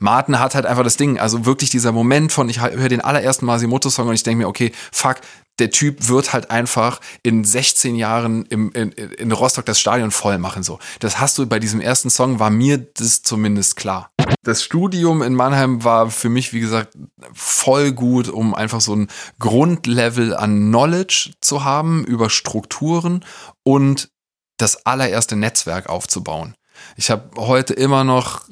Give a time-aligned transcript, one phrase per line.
[0.00, 3.46] Martin hat halt einfach das Ding, also wirklich dieser Moment von, ich höre den allerersten
[3.46, 5.16] Masimoto-Song und ich denke mir, okay, fuck,
[5.58, 10.38] der Typ wird halt einfach in 16 Jahren im, in, in Rostock das Stadion voll
[10.38, 10.62] machen.
[10.62, 10.78] So.
[11.00, 14.10] Das hast du bei diesem ersten Song, war mir das zumindest klar.
[14.42, 16.96] Das Studium in Mannheim war für mich, wie gesagt,
[17.34, 19.08] voll gut, um einfach so ein
[19.38, 23.24] Grundlevel an Knowledge zu haben über Strukturen
[23.62, 24.08] und
[24.56, 26.54] das allererste Netzwerk aufzubauen.
[26.96, 28.42] Ich habe heute immer noch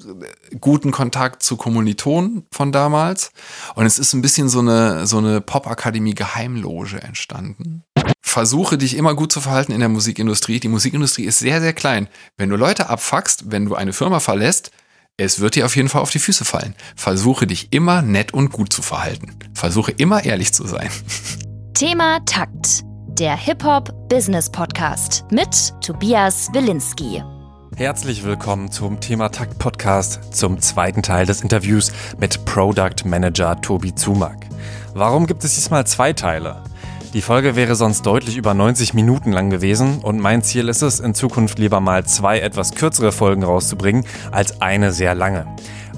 [0.61, 3.33] guten Kontakt zu Kommilitonen von damals
[3.75, 7.85] und es ist ein bisschen so eine, so eine Popakademie Geheimloge entstanden.
[8.21, 10.61] Versuche dich immer gut zu verhalten in der Musikindustrie.
[10.61, 12.09] Die Musikindustrie ist sehr, sehr klein.
[12.37, 14.71] Wenn du Leute abfuckst, wenn du eine Firma verlässt,
[15.17, 16.75] es wird dir auf jeden Fall auf die Füße fallen.
[16.95, 19.37] Versuche dich immer nett und gut zu verhalten.
[19.53, 20.91] Versuche immer ehrlich zu sein.
[21.75, 22.85] Thema Takt.
[23.19, 27.21] Der Hip-Hop-Business-Podcast mit Tobias Wilinski.
[27.79, 33.95] Herzlich willkommen zum Thema Takt Podcast, zum zweiten Teil des Interviews mit Product Manager Tobi
[33.95, 34.49] Zumack.
[34.95, 36.65] Warum gibt es diesmal zwei Teile?
[37.15, 40.99] Die Folge wäre sonst deutlich über 90 Minuten lang gewesen und mein Ziel ist es,
[40.99, 45.47] in Zukunft lieber mal zwei etwas kürzere Folgen rauszubringen als eine sehr lange.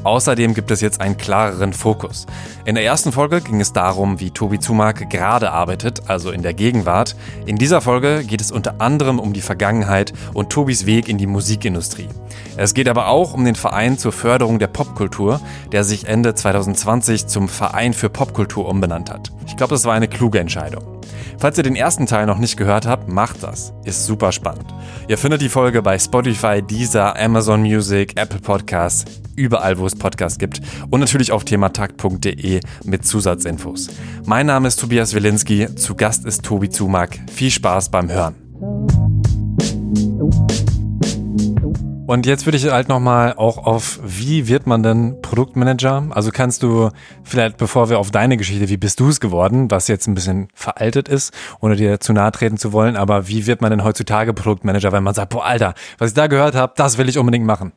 [0.03, 2.27] Außerdem gibt es jetzt einen klareren Fokus.
[2.65, 6.55] In der ersten Folge ging es darum, wie Tobi Zumark gerade arbeitet, also in der
[6.55, 7.17] Gegenwart.
[7.45, 11.27] In dieser Folge geht es unter anderem um die Vergangenheit und Tobis Weg in die
[11.27, 12.09] Musikindustrie.
[12.57, 15.41] Es geht aber auch um den Verein zur Förderung der Popkultur,
[15.71, 19.31] der sich Ende 2020 zum Verein für Popkultur umbenannt hat.
[19.47, 21.00] Ich glaube, das war eine kluge Entscheidung.
[21.39, 23.73] Falls ihr den ersten Teil noch nicht gehört habt, macht das.
[23.85, 24.67] Ist super spannend.
[25.09, 29.05] Ihr findet die Folge bei Spotify, Deezer, Amazon Music, Apple Podcasts,
[29.37, 33.89] überall wo es Podcasts gibt und natürlich auf thematakt.de mit Zusatzinfos.
[34.25, 37.19] Mein Name ist Tobias Wilinski, zu Gast ist Tobi Zumack.
[37.33, 38.35] Viel Spaß beim Hören.
[42.11, 46.09] Und jetzt würde ich halt nochmal auch auf, wie wird man denn Produktmanager?
[46.11, 46.91] Also kannst du
[47.23, 50.49] vielleicht, bevor wir auf deine Geschichte, wie bist du es geworden, was jetzt ein bisschen
[50.53, 54.35] veraltet ist, ohne dir zu nahe treten zu wollen, aber wie wird man denn heutzutage
[54.35, 57.47] Produktmanager, wenn man sagt, boah, Alter, was ich da gehört habe, das will ich unbedingt
[57.47, 57.71] machen?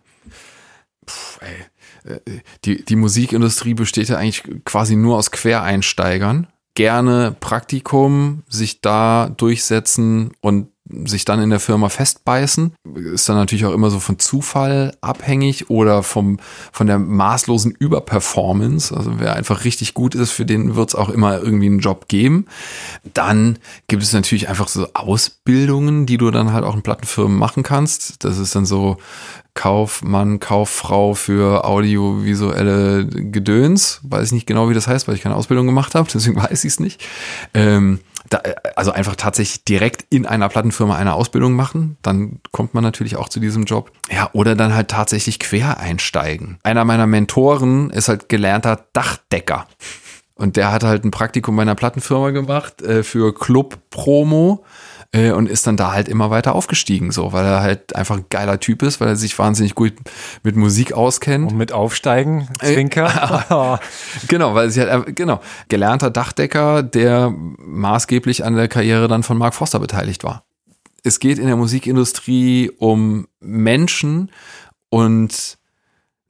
[1.05, 2.15] Puh, ey.
[2.15, 6.47] Äh, die, die Musikindustrie besteht ja eigentlich quasi nur aus Quereinsteigern.
[6.73, 12.73] Gerne Praktikum, sich da durchsetzen und sich dann in der Firma festbeißen.
[13.13, 16.39] Ist dann natürlich auch immer so von Zufall abhängig oder vom,
[16.71, 18.95] von der maßlosen Überperformance.
[18.95, 22.07] Also wer einfach richtig gut ist, für den wird es auch immer irgendwie einen Job
[22.09, 22.47] geben.
[23.13, 27.63] Dann gibt es natürlich einfach so Ausbildungen, die du dann halt auch in Plattenfirmen machen
[27.63, 28.23] kannst.
[28.25, 28.97] Das ist dann so
[29.53, 33.99] Kaufmann, Kauffrau für audiovisuelle Gedöns.
[34.03, 36.63] Weiß ich nicht genau, wie das heißt, weil ich keine Ausbildung gemacht habe, deswegen weiß
[36.65, 37.05] ich es nicht.
[37.53, 37.99] Ähm,
[38.33, 38.41] da,
[38.75, 43.29] also einfach tatsächlich direkt in einer Plattenfirma eine Ausbildung machen, dann kommt man natürlich auch
[43.29, 43.91] zu diesem Job.
[44.11, 46.57] Ja, oder dann halt tatsächlich quer einsteigen.
[46.63, 49.67] Einer meiner Mentoren ist halt gelernter Dachdecker.
[50.35, 54.65] Und der hat halt ein Praktikum bei einer Plattenfirma gemacht äh, für Club-Promo
[55.13, 58.25] äh, und ist dann da halt immer weiter aufgestiegen, so, weil er halt einfach ein
[58.29, 59.93] geiler Typ ist, weil er sich wahnsinnig gut
[60.41, 61.51] mit Musik auskennt.
[61.51, 63.03] Und mit Aufsteigen, äh, Zwinker.
[63.43, 63.77] Äh,
[64.27, 69.53] genau, weil sie halt, genau, gelernter Dachdecker, der maßgeblich an der Karriere dann von Mark
[69.53, 70.43] Foster beteiligt war.
[71.03, 74.31] Es geht in der Musikindustrie um Menschen
[74.89, 75.57] und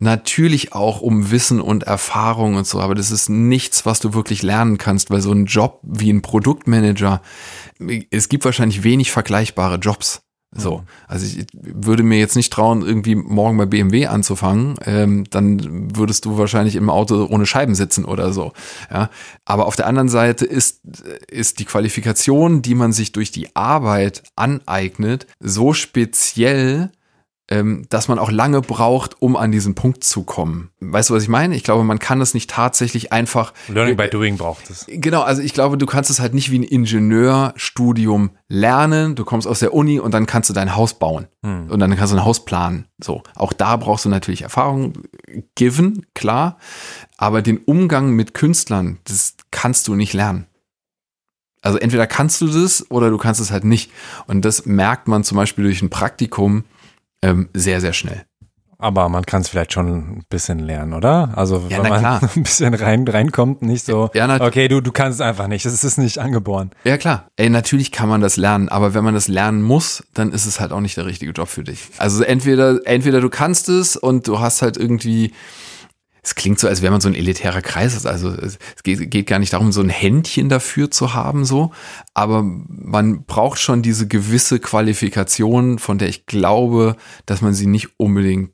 [0.03, 4.43] natürlich auch um Wissen und Erfahrung und so, aber das ist nichts, was du wirklich
[4.43, 7.21] lernen kannst, weil so ein Job wie ein Produktmanager,
[8.11, 10.21] es gibt wahrscheinlich wenig vergleichbare Jobs.
[10.55, 10.83] So, mhm.
[11.07, 16.25] also ich würde mir jetzt nicht trauen, irgendwie morgen bei BMW anzufangen, ähm, dann würdest
[16.25, 18.53] du wahrscheinlich im Auto ohne Scheiben sitzen oder so.
[18.91, 19.09] Ja,
[19.45, 20.81] aber auf der anderen Seite ist
[21.27, 26.91] ist die Qualifikation, die man sich durch die Arbeit aneignet, so speziell,
[27.53, 30.71] ähm, dass man auch lange braucht, um an diesen Punkt zu kommen.
[30.79, 31.55] Weißt du, was ich meine?
[31.55, 33.53] Ich glaube, man kann es nicht tatsächlich einfach.
[33.67, 34.87] Learning by doing braucht es.
[34.89, 39.13] Genau, also ich glaube, du kannst es halt nicht wie ein Ingenieurstudium lernen.
[39.13, 41.27] Du kommst aus der Uni und dann kannst du dein Haus bauen.
[41.43, 41.69] Hm.
[41.69, 42.87] Und dann kannst du ein Haus planen.
[42.99, 43.21] So.
[43.35, 44.93] Auch da brauchst du natürlich Erfahrung
[45.53, 46.57] given, klar.
[47.17, 50.47] Aber den Umgang mit Künstlern, das kannst du nicht lernen.
[51.61, 53.91] Also entweder kannst du das oder du kannst es halt nicht.
[54.25, 56.63] Und das merkt man zum Beispiel durch ein Praktikum
[57.23, 58.25] ähm, sehr, sehr schnell.
[58.83, 61.37] Aber man kann es vielleicht schon ein bisschen lernen, oder?
[61.37, 62.29] Also ja, wenn man klar.
[62.35, 65.85] ein bisschen rein reinkommt, nicht so, ja, okay, du, du kannst es einfach nicht, das
[65.85, 66.71] ist nicht angeboren.
[66.83, 70.33] Ja klar, ey, natürlich kann man das lernen, aber wenn man das lernen muss, dann
[70.33, 71.91] ist es halt auch nicht der richtige Job für dich.
[71.97, 75.31] Also entweder, entweder du kannst es und du hast halt irgendwie
[76.23, 78.05] es klingt so, als wäre man so ein elitärer Kreis.
[78.05, 81.71] Also es geht, geht gar nicht darum, so ein Händchen dafür zu haben, so.
[82.13, 87.99] Aber man braucht schon diese gewisse Qualifikation, von der ich glaube, dass man sie nicht
[87.99, 88.52] unbedingt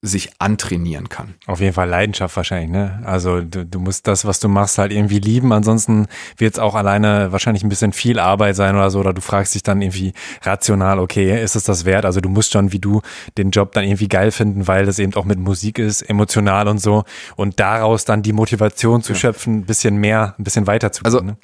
[0.00, 1.34] sich antrainieren kann.
[1.46, 3.02] Auf jeden Fall Leidenschaft wahrscheinlich, ne?
[3.04, 5.52] Also du, du musst das, was du machst, halt irgendwie lieben.
[5.52, 6.06] Ansonsten
[6.36, 9.00] wird es auch alleine wahrscheinlich ein bisschen viel Arbeit sein oder so.
[9.00, 10.12] Oder du fragst dich dann irgendwie
[10.42, 12.04] rational, okay, ist es das wert?
[12.04, 13.02] Also du musst schon wie du
[13.36, 16.78] den Job dann irgendwie geil finden, weil das eben auch mit Musik ist, emotional und
[16.78, 17.02] so.
[17.34, 19.18] Und daraus dann die Motivation zu ja.
[19.18, 21.36] schöpfen, ein bisschen mehr, ein bisschen weiter zu Also ne?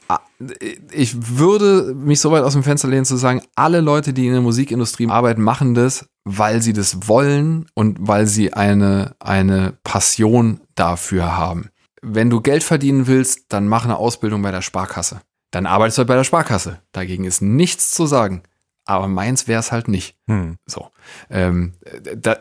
[0.93, 4.33] ich würde mich so weit aus dem Fenster lehnen zu sagen, alle Leute, die in
[4.33, 10.61] der Musikindustrie arbeiten, machen das, weil sie das wollen und weil sie eine, eine Passion
[10.75, 11.71] dafür haben.
[12.03, 15.21] Wenn du Geld verdienen willst, dann mach eine Ausbildung bei der Sparkasse.
[15.51, 16.81] Dann arbeitest du halt bei der Sparkasse.
[16.93, 18.43] Dagegen ist nichts zu sagen.
[18.87, 20.17] Aber meins wäre es halt nicht.
[20.27, 20.59] Hm.
[20.67, 20.91] So.
[21.31, 21.75] Ähm,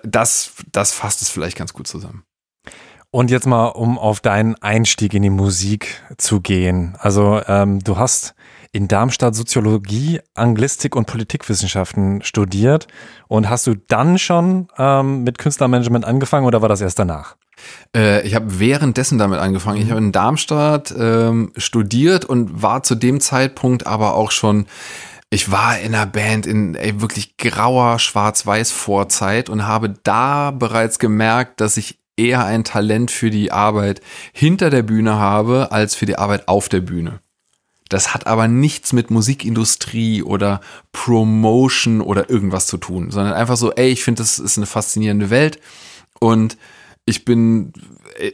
[0.04, 2.24] das, das fasst es vielleicht ganz gut zusammen.
[3.12, 6.98] Und jetzt mal, um auf deinen Einstieg in die Musik zu gehen.
[7.00, 8.34] Also ähm, du hast
[8.74, 12.88] in Darmstadt Soziologie, Anglistik und Politikwissenschaften studiert.
[13.28, 17.38] Und hast du dann schon ähm, mit Künstlermanagement angefangen oder war das erst danach?
[17.96, 19.80] Äh, ich habe währenddessen damit angefangen.
[19.80, 24.66] Ich habe in Darmstadt ähm, studiert und war zu dem Zeitpunkt aber auch schon
[25.30, 31.60] ich war in einer Band in ey, wirklich grauer Schwarz-Weiß-Vorzeit und habe da bereits gemerkt,
[31.60, 36.20] dass ich eher ein Talent für die Arbeit hinter der Bühne habe, als für die
[36.20, 37.23] Arbeit auf der Bühne.
[37.94, 40.62] Das hat aber nichts mit Musikindustrie oder
[40.92, 45.30] Promotion oder irgendwas zu tun, sondern einfach so, ey, ich finde, das ist eine faszinierende
[45.30, 45.60] Welt
[46.20, 46.58] und
[47.06, 47.74] ich bin,
[48.18, 48.32] äh,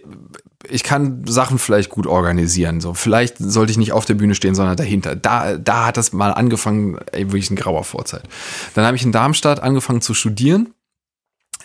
[0.69, 2.79] ich kann Sachen vielleicht gut organisieren.
[2.79, 5.15] So, vielleicht sollte ich nicht auf der Bühne stehen, sondern dahinter.
[5.15, 8.23] Da, da hat das mal angefangen, ey, wirklich ein grauer Vorzeit.
[8.75, 10.73] Dann habe ich in Darmstadt angefangen zu studieren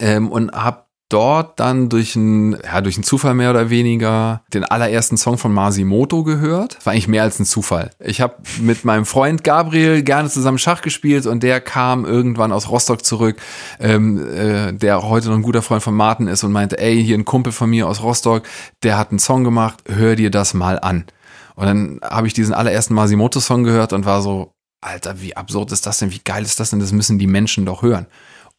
[0.00, 0.83] ähm, und habe
[1.14, 5.52] dort dann durch einen, ja, durch einen Zufall mehr oder weniger den allerersten Song von
[5.54, 6.84] Masimoto gehört.
[6.84, 7.92] War eigentlich mehr als ein Zufall.
[8.00, 12.68] Ich habe mit meinem Freund Gabriel gerne zusammen Schach gespielt und der kam irgendwann aus
[12.68, 13.36] Rostock zurück,
[13.78, 17.16] ähm, äh, der heute noch ein guter Freund von Martin ist und meinte, ey, hier
[17.16, 18.42] ein Kumpel von mir aus Rostock,
[18.82, 21.04] der hat einen Song gemacht, hör dir das mal an.
[21.54, 25.86] Und dann habe ich diesen allerersten Masimoto-Song gehört und war so, Alter, wie absurd ist
[25.86, 26.10] das denn?
[26.10, 26.80] Wie geil ist das denn?
[26.80, 28.06] Das müssen die Menschen doch hören.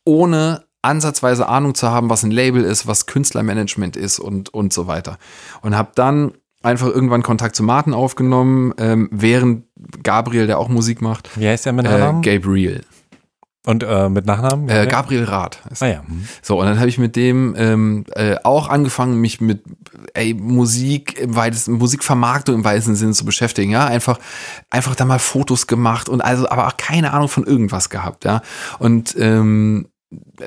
[0.05, 4.87] Ohne ansatzweise Ahnung zu haben, was ein Label ist, was Künstlermanagement ist und, und so
[4.87, 5.17] weiter.
[5.61, 6.33] Und habe dann
[6.63, 9.65] einfach irgendwann Kontakt zu Martin aufgenommen, ähm, während
[10.03, 11.29] Gabriel, der auch Musik macht.
[11.39, 12.23] Wie heißt der mit Nachnamen?
[12.23, 12.83] Äh, Gabriel.
[13.65, 14.69] Und äh, mit Nachnamen?
[14.69, 15.59] Äh, Gabriel Rath.
[15.79, 16.03] Ah ja.
[16.05, 16.27] Mhm.
[16.41, 19.63] So, und dann habe ich mit dem ähm, äh, auch angefangen, mich mit
[20.13, 23.85] ey, Musik im weitesten, Musikvermarktung im weitesten Sinne zu beschäftigen, ja.
[23.85, 24.19] Einfach,
[24.69, 28.41] einfach da mal Fotos gemacht und also, aber auch keine Ahnung von irgendwas gehabt, ja.
[28.77, 29.87] Und ähm,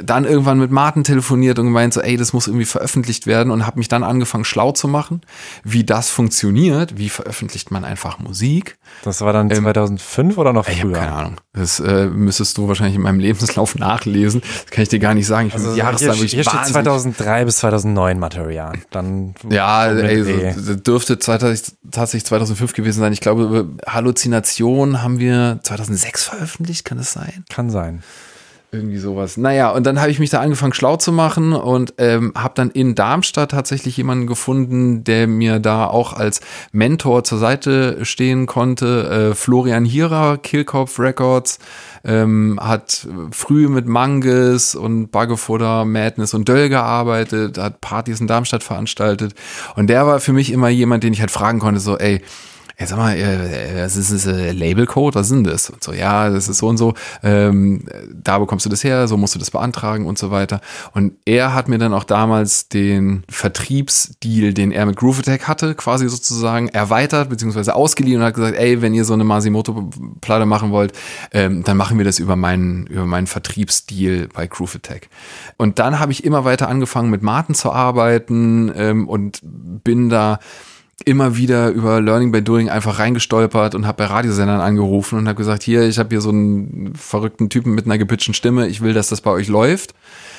[0.03, 3.67] dann irgendwann mit Martin telefoniert und gemeint so, ey, das muss irgendwie veröffentlicht werden und
[3.67, 5.23] habe mich dann angefangen schlau zu machen,
[5.65, 8.79] wie das funktioniert, wie veröffentlicht man einfach Musik.
[9.03, 10.75] Das war dann 2005 ähm, oder noch früher?
[10.75, 11.41] Ich habe keine Ahnung.
[11.53, 14.41] Das äh, müsstest du wahrscheinlich in meinem Lebenslauf nachlesen.
[14.41, 15.49] Das kann ich dir gar nicht sagen.
[15.49, 18.73] Ich also, Jahreszahl hier, hier steht 2003 bis 2009 Material.
[18.91, 23.13] Dann ja, ey, so, dürfte tatsächlich 2005 gewesen sein.
[23.13, 27.45] Ich glaube, Halluzination haben wir 2006 veröffentlicht, kann das sein?
[27.49, 28.03] Kann sein.
[28.71, 29.39] Irgendwie sowas.
[29.39, 32.71] Naja, und dann habe ich mich da angefangen schlau zu machen und ähm, habe dann
[32.71, 39.31] in Darmstadt tatsächlich jemanden gefunden, der mir da auch als Mentor zur Seite stehen konnte.
[39.31, 41.61] Äh, Florian Hierer, Killkopf Records,
[42.05, 48.63] ähm, hat früh mit Manges und Buggefutter, Madness und Döll gearbeitet, hat Partys in Darmstadt
[48.63, 49.35] veranstaltet.
[49.77, 52.21] Und der war für mich immer jemand, den ich halt fragen konnte, so, ey,
[52.81, 55.17] ja, sag mal, äh, was ist das äh, Labelcode?
[55.17, 55.69] Was sind das?
[55.69, 56.95] Und so, ja, das ist so und so,
[57.25, 60.61] ähm, da bekommst du das her, so musst du das beantragen und so weiter.
[60.95, 65.75] Und er hat mir dann auch damals den Vertriebsdeal, den er mit Groove Attack hatte,
[65.75, 70.71] quasi sozusagen erweitert, beziehungsweise ausgeliehen und hat gesagt, ey, wenn ihr so eine Masimoto-Platte machen
[70.71, 70.93] wollt,
[71.33, 75.09] ähm, dann machen wir das über meinen, über meinen Vertriebsdeal bei Groove Attack.
[75.57, 80.39] Und dann habe ich immer weiter angefangen, mit Martin zu arbeiten ähm, und bin da
[81.05, 85.37] immer wieder über Learning by Doing einfach reingestolpert und habe bei Radiosendern angerufen und habe
[85.37, 88.95] gesagt, hier, ich habe hier so einen verrückten Typen mit einer gepitchten Stimme, ich will,
[88.95, 89.95] dass das bei euch läuft.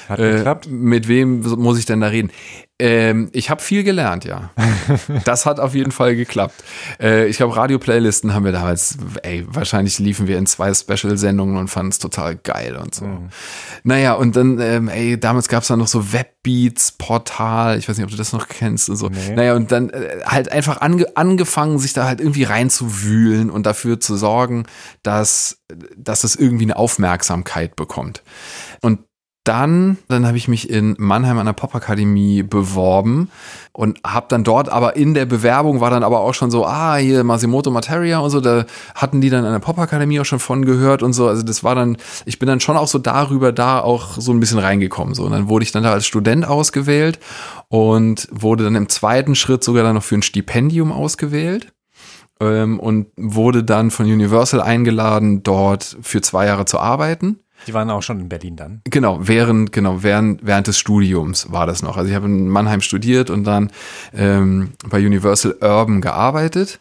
[0.09, 0.67] Hat äh, geklappt?
[0.67, 2.31] Mit wem muss ich denn da reden?
[2.81, 4.51] Ähm, ich habe viel gelernt, ja.
[5.25, 6.55] das hat auf jeden Fall geklappt.
[6.99, 11.67] Äh, ich glaube, Radio-Playlisten haben wir damals, ey, wahrscheinlich liefen wir in zwei Special-Sendungen und
[11.67, 13.05] fanden es total geil und so.
[13.05, 13.29] Mhm.
[13.83, 18.05] Naja, und dann, ähm, ey, damals gab es dann noch so Webbeats-Portal, ich weiß nicht,
[18.05, 19.09] ob du das noch kennst und so.
[19.09, 19.35] Nee.
[19.35, 23.99] Naja, und dann äh, halt einfach ange angefangen, sich da halt irgendwie reinzuwühlen und dafür
[23.99, 24.63] zu sorgen,
[25.03, 25.61] dass,
[25.97, 28.23] dass es irgendwie eine Aufmerksamkeit bekommt.
[28.81, 28.99] Und
[29.49, 33.31] dann, dann habe ich mich in Mannheim an der Popakademie beworben
[33.71, 36.97] und habe dann dort, aber in der Bewerbung war dann aber auch schon so, ah,
[36.97, 40.65] hier Masimoto Materia und so, da hatten die dann an der Popakademie auch schon von
[40.65, 41.27] gehört und so.
[41.27, 44.39] Also das war dann, ich bin dann schon auch so darüber da auch so ein
[44.39, 45.15] bisschen reingekommen.
[45.15, 45.23] So.
[45.23, 47.17] Und dann wurde ich dann da als Student ausgewählt
[47.69, 51.73] und wurde dann im zweiten Schritt sogar dann noch für ein Stipendium ausgewählt
[52.39, 57.39] ähm, und wurde dann von Universal eingeladen, dort für zwei Jahre zu arbeiten.
[57.67, 58.81] Die waren auch schon in Berlin dann.
[58.85, 61.97] Genau, während, genau, während, während des Studiums war das noch.
[61.97, 63.71] Also ich habe in Mannheim studiert und dann
[64.13, 66.79] ähm, bei Universal Urban gearbeitet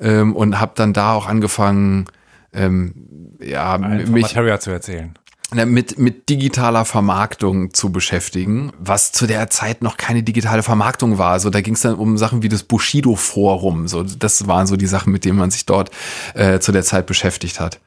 [0.00, 2.06] ähm, und habe dann da auch angefangen,
[2.52, 2.94] ähm,
[3.40, 4.28] ja, Einfach mich
[4.60, 5.14] zu erzählen.
[5.66, 11.32] mit, mit digitaler Vermarktung zu beschäftigen, was zu der Zeit noch keine digitale Vermarktung war.
[11.32, 13.88] Also da ging es dann um Sachen wie das Bushido-Forum.
[13.88, 15.90] So, das waren so die Sachen, mit denen man sich dort
[16.34, 17.80] äh, zu der Zeit beschäftigt hat.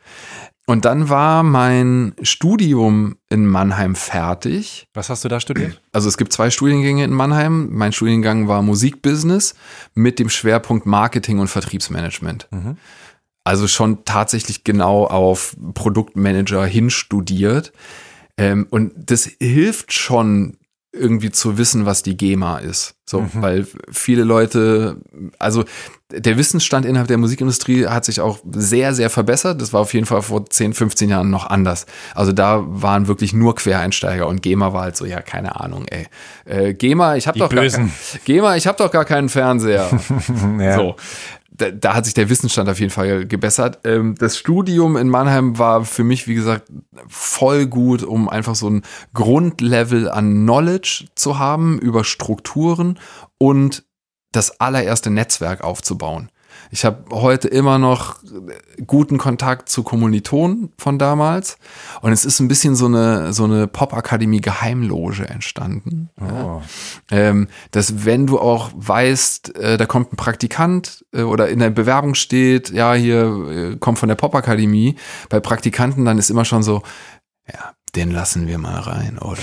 [0.71, 4.87] Und dann war mein Studium in Mannheim fertig.
[4.93, 5.81] Was hast du da studiert?
[5.91, 7.67] Also es gibt zwei Studiengänge in Mannheim.
[7.71, 9.53] Mein Studiengang war Musikbusiness
[9.95, 12.47] mit dem Schwerpunkt Marketing und Vertriebsmanagement.
[13.43, 17.73] Also schon tatsächlich genau auf Produktmanager hinstudiert.
[18.37, 20.55] Ähm, und das hilft schon
[20.93, 22.95] irgendwie zu wissen, was die GEMA ist.
[23.05, 24.97] So, weil viele Leute,
[25.39, 25.63] also
[26.11, 29.61] der Wissensstand innerhalb der Musikindustrie hat sich auch sehr, sehr verbessert.
[29.61, 31.85] Das war auf jeden Fall vor 10, 15 Jahren noch anders.
[32.13, 36.07] Also da waren wirklich nur Quereinsteiger und GEMA war halt so, ja, keine Ahnung, ey.
[36.45, 37.85] Äh, GEMA, ich hab Die doch gar Bösen.
[38.11, 39.89] kein, GEMA, ich hab doch gar keinen Fernseher.
[40.59, 40.75] Ja.
[40.75, 40.95] So.
[41.61, 43.79] Da, da hat sich der Wissensstand auf jeden Fall gebessert.
[43.83, 46.71] Ähm, das Studium in Mannheim war für mich, wie gesagt,
[47.07, 48.81] voll gut, um einfach so ein
[49.13, 52.97] Grundlevel an Knowledge zu haben über Strukturen
[53.37, 53.83] und
[54.31, 56.31] das allererste Netzwerk aufzubauen.
[56.71, 58.17] Ich habe heute immer noch
[58.87, 61.57] guten Kontakt zu Kommilitonen von damals
[62.01, 66.09] und es ist ein bisschen so eine so eine Popakademie Geheimloge entstanden.
[66.19, 66.61] Oh.
[67.09, 71.69] Ähm, dass wenn du auch weißt, äh, da kommt ein Praktikant äh, oder in der
[71.69, 74.95] Bewerbung steht, ja, hier äh, kommt von der Popakademie,
[75.29, 76.83] bei Praktikanten dann ist immer schon so,
[77.51, 79.37] ja, den lassen wir mal rein, oder?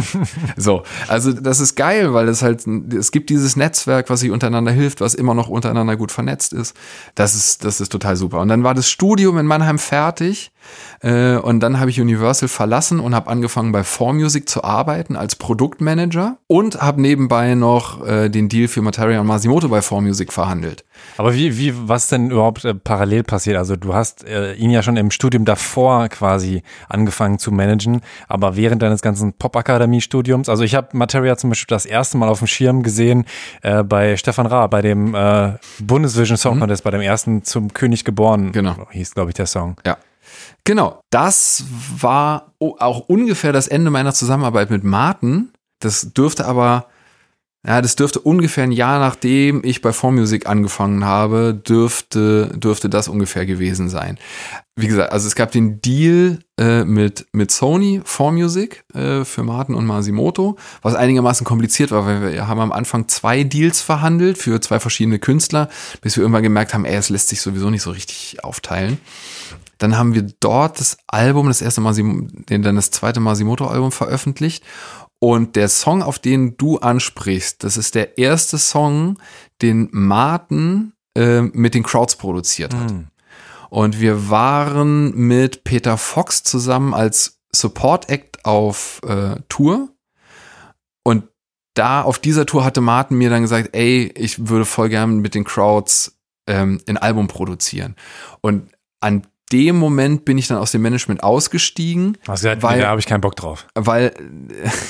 [0.56, 4.72] so, also das ist geil, weil es halt, es gibt dieses Netzwerk, was sich untereinander
[4.72, 6.74] hilft, was immer noch untereinander gut vernetzt ist.
[7.14, 8.40] Das ist, das ist total super.
[8.40, 10.52] Und dann war das Studium in Mannheim fertig
[11.00, 15.36] äh, und dann habe ich Universal verlassen und habe angefangen bei 4Music zu arbeiten als
[15.36, 20.84] Produktmanager und habe nebenbei noch äh, den Deal für Materia und Masimoto bei 4Music verhandelt.
[21.16, 23.56] Aber wie, wie, was denn überhaupt äh, parallel passiert?
[23.56, 24.24] Also du hast
[24.58, 30.48] ihn ja schon im Studium davor quasi angefangen zu managen, aber während deines ganzen Pop-Akademie-Studiums,
[30.48, 33.24] also ich habe Materia zum Beispiel das erste Mal auf dem Schirm gesehen
[33.62, 35.16] bei Stefan Rahr, bei dem
[35.80, 38.76] Bundesvision Song Contest, bei dem ersten zum König geboren, Genau.
[38.90, 39.76] hieß glaube ich der Song.
[39.84, 39.96] Ja.
[40.64, 41.64] Genau, das
[41.98, 45.50] war auch ungefähr das Ende meiner Zusammenarbeit mit Martin.
[45.80, 46.86] Das dürfte aber,
[47.66, 53.08] ja, das dürfte ungefähr ein Jahr nachdem ich bei 4Music angefangen habe, dürfte, dürfte das
[53.08, 54.18] ungefähr gewesen sein.
[54.74, 59.74] Wie gesagt, also es gab den Deal äh, mit, mit Sony 4Music äh, für Martin
[59.74, 64.62] und Masimoto, was einigermaßen kompliziert war, weil wir haben am Anfang zwei Deals verhandelt für
[64.62, 65.68] zwei verschiedene Künstler,
[66.00, 68.98] bis wir irgendwann gemerkt haben, ey, es lässt sich sowieso nicht so richtig aufteilen.
[69.82, 74.62] Dann haben wir dort das Album, das erste den- dann das zweite Masimoto-Album veröffentlicht.
[75.18, 79.18] Und der Song, auf den du ansprichst, das ist der erste Song,
[79.60, 82.90] den Martin äh, mit den Crowds produziert hat.
[82.90, 83.08] Hm.
[83.70, 89.88] Und wir waren mit Peter Fox zusammen als Support Act auf äh, Tour.
[91.04, 91.24] Und
[91.74, 95.34] da auf dieser Tour hatte Martin mir dann gesagt, ey, ich würde voll gern mit
[95.34, 97.96] den Crowds ähm, ein Album produzieren.
[98.40, 98.70] Und
[99.00, 102.88] an dem Moment bin ich dann aus dem Management ausgestiegen, Hast gesagt, Weil- nee, da
[102.88, 103.66] habe ich keinen Bock drauf.
[103.74, 104.12] weil,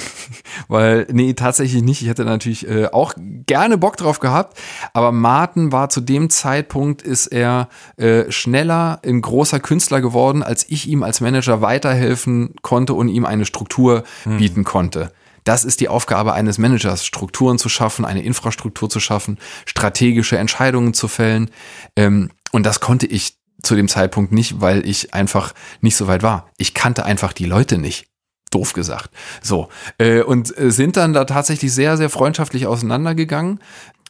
[0.69, 2.03] weil, nee, tatsächlich nicht.
[2.03, 3.15] Ich hätte natürlich äh, auch
[3.47, 4.59] gerne Bock drauf gehabt,
[4.93, 10.65] aber Martin war zu dem Zeitpunkt, ist er äh, schneller ein großer Künstler geworden, als
[10.69, 15.13] ich ihm als Manager weiterhelfen konnte und ihm eine Struktur bieten konnte.
[15.45, 20.95] Das ist die Aufgabe eines Managers, Strukturen zu schaffen, eine Infrastruktur zu schaffen, strategische Entscheidungen
[20.95, 21.51] zu fällen.
[21.97, 26.23] Ähm, und das konnte ich zu dem Zeitpunkt nicht, weil ich einfach nicht so weit
[26.23, 26.51] war.
[26.59, 28.07] Ich kannte einfach die Leute nicht.
[28.51, 29.11] Doof gesagt.
[29.41, 29.69] So.
[29.99, 33.61] Äh, und äh, sind dann da tatsächlich sehr, sehr freundschaftlich auseinandergegangen.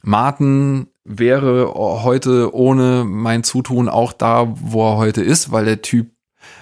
[0.03, 6.11] Martin wäre heute ohne mein Zutun auch da, wo er heute ist, weil der Typ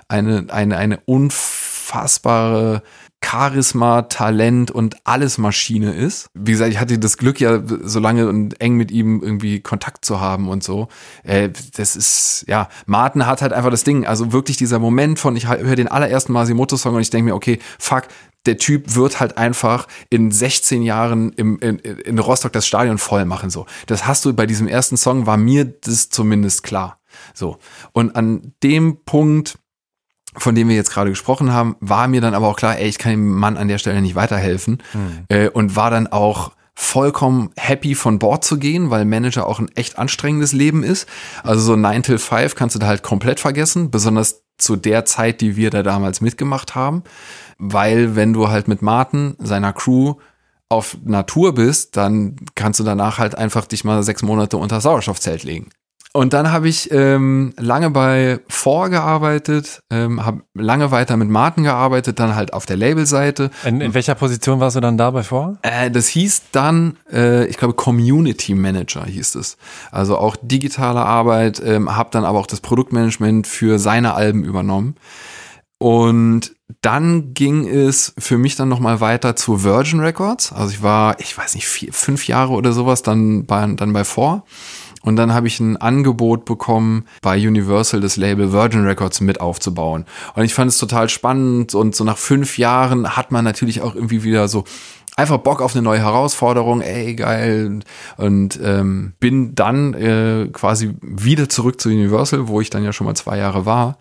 [0.09, 2.83] eine, eine, eine unfassbare
[3.31, 6.29] Charisma, Talent und alles Maschine ist.
[6.35, 10.05] Wie gesagt, ich hatte das Glück ja so lange und eng mit ihm irgendwie Kontakt
[10.05, 10.89] zu haben und so.
[11.23, 15.37] Äh, das ist, ja, Martin hat halt einfach das Ding, also wirklich dieser Moment von,
[15.37, 18.09] ich höre den allerersten Masimoto-Song und ich denke mir, okay, fuck,
[18.47, 23.27] der Typ wird halt einfach in 16 Jahren im, in, in Rostock das Stadion voll
[23.27, 23.51] machen.
[23.51, 26.99] So, das hast du bei diesem ersten Song war mir das zumindest klar.
[27.35, 27.59] So
[27.93, 29.59] und an dem Punkt,
[30.37, 32.99] von dem wir jetzt gerade gesprochen haben, war mir dann aber auch klar, ey, ich
[32.99, 35.25] kann dem Mann an der Stelle nicht weiterhelfen mhm.
[35.29, 39.69] äh, und war dann auch vollkommen happy von Bord zu gehen, weil Manager auch ein
[39.75, 41.07] echt anstrengendes Leben ist.
[41.43, 45.41] Also so 9 till 5 kannst du da halt komplett vergessen, besonders zu der Zeit,
[45.41, 47.03] die wir da damals mitgemacht haben
[47.61, 50.15] weil wenn du halt mit Martin, seiner Crew,
[50.71, 55.43] auf Natur bist, dann kannst du danach halt einfach dich mal sechs Monate unter Sauerstoffzelt
[55.43, 55.71] legen.
[56.13, 62.19] Und dann habe ich ähm, lange bei Vorgearbeitet, ähm, habe lange weiter mit Martin gearbeitet,
[62.19, 63.51] dann halt auf der Labelseite.
[63.65, 65.59] In, in welcher Position warst du dann da bei Vor?
[65.63, 69.57] Äh, das hieß dann, äh, ich glaube, Community Manager hieß es.
[69.93, 74.97] Also auch digitale Arbeit, ähm, habe dann aber auch das Produktmanagement für seine Alben übernommen.
[75.79, 80.53] Und dann ging es für mich dann nochmal weiter zu Virgin Records.
[80.53, 84.05] Also ich war, ich weiß nicht, vier, fünf Jahre oder sowas dann bei, dann bei
[84.05, 84.45] Four.
[85.03, 90.05] Und dann habe ich ein Angebot bekommen, bei Universal das Label Virgin Records mit aufzubauen.
[90.35, 91.75] Und ich fand es total spannend.
[91.75, 94.65] Und so nach fünf Jahren hat man natürlich auch irgendwie wieder so
[95.17, 97.81] einfach Bock auf eine neue Herausforderung, ey, geil.
[98.17, 103.07] Und ähm, bin dann äh, quasi wieder zurück zu Universal, wo ich dann ja schon
[103.07, 103.99] mal zwei Jahre war.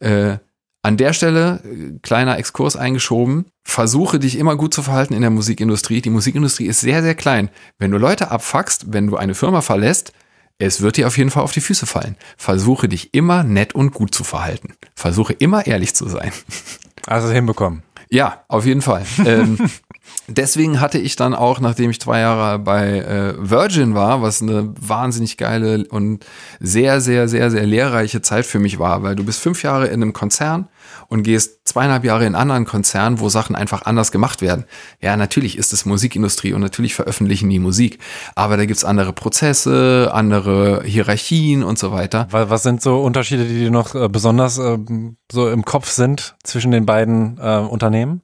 [0.00, 0.38] Äh,
[0.82, 5.30] an der Stelle, äh, kleiner Exkurs eingeschoben, versuche dich immer gut zu verhalten in der
[5.30, 6.00] Musikindustrie.
[6.00, 7.50] Die Musikindustrie ist sehr, sehr klein.
[7.78, 10.12] Wenn du Leute abfuckst, wenn du eine Firma verlässt,
[10.60, 12.16] es wird dir auf jeden Fall auf die Füße fallen.
[12.36, 14.74] Versuche dich immer nett und gut zu verhalten.
[14.94, 16.32] Versuche immer ehrlich zu sein.
[17.06, 17.82] Also hinbekommen.
[18.10, 19.06] Ja, auf jeden Fall.
[19.24, 19.58] ähm,
[20.28, 24.74] deswegen hatte ich dann auch, nachdem ich zwei Jahre bei äh, Virgin war, was eine
[24.78, 26.26] wahnsinnig geile und
[26.58, 30.02] sehr, sehr, sehr, sehr lehrreiche Zeit für mich war, weil du bist fünf Jahre in
[30.02, 30.68] einem Konzern
[31.08, 34.64] und gehst zweieinhalb Jahre in anderen Konzernen, wo Sachen einfach anders gemacht werden.
[35.00, 37.98] Ja, natürlich ist es Musikindustrie und natürlich veröffentlichen die Musik,
[38.34, 42.28] aber da gibt's andere Prozesse, andere Hierarchien und so weiter.
[42.30, 44.78] Was sind so Unterschiede, die dir noch äh, besonders äh,
[45.30, 48.22] so im Kopf sind zwischen den beiden äh, Unternehmen?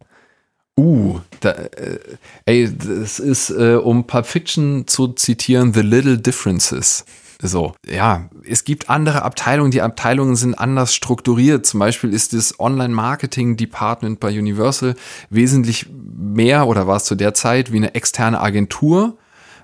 [0.79, 1.99] Uh, da, äh,
[2.45, 7.07] ey, das ist, äh, um Pulp Fiction zu zitieren, The Little Differences.
[7.43, 11.67] So, ja, es gibt andere Abteilungen, die Abteilungen sind anders strukturiert.
[11.67, 14.95] Zum Beispiel ist das Online-Marketing-Department bei Universal
[15.29, 19.19] wesentlich mehr oder war es zu der Zeit wie eine externe Agentur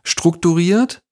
[0.04, 1.02] strukturiert.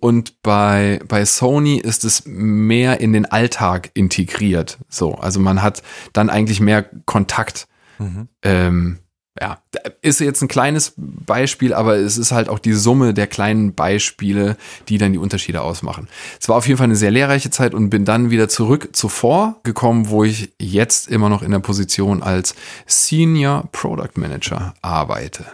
[0.00, 4.78] Und bei, bei Sony ist es mehr in den Alltag integriert.
[4.90, 7.66] So, also man hat dann eigentlich mehr Kontakt.
[7.98, 8.28] Mhm.
[8.42, 8.98] Ähm,
[9.40, 9.58] ja,
[10.00, 14.56] ist jetzt ein kleines Beispiel, aber es ist halt auch die Summe der kleinen Beispiele,
[14.88, 16.08] die dann die Unterschiede ausmachen.
[16.40, 19.60] Es war auf jeden Fall eine sehr lehrreiche Zeit und bin dann wieder zurück zuvor
[19.62, 22.54] gekommen, wo ich jetzt immer noch in der Position als
[22.86, 25.44] Senior Product Manager arbeite.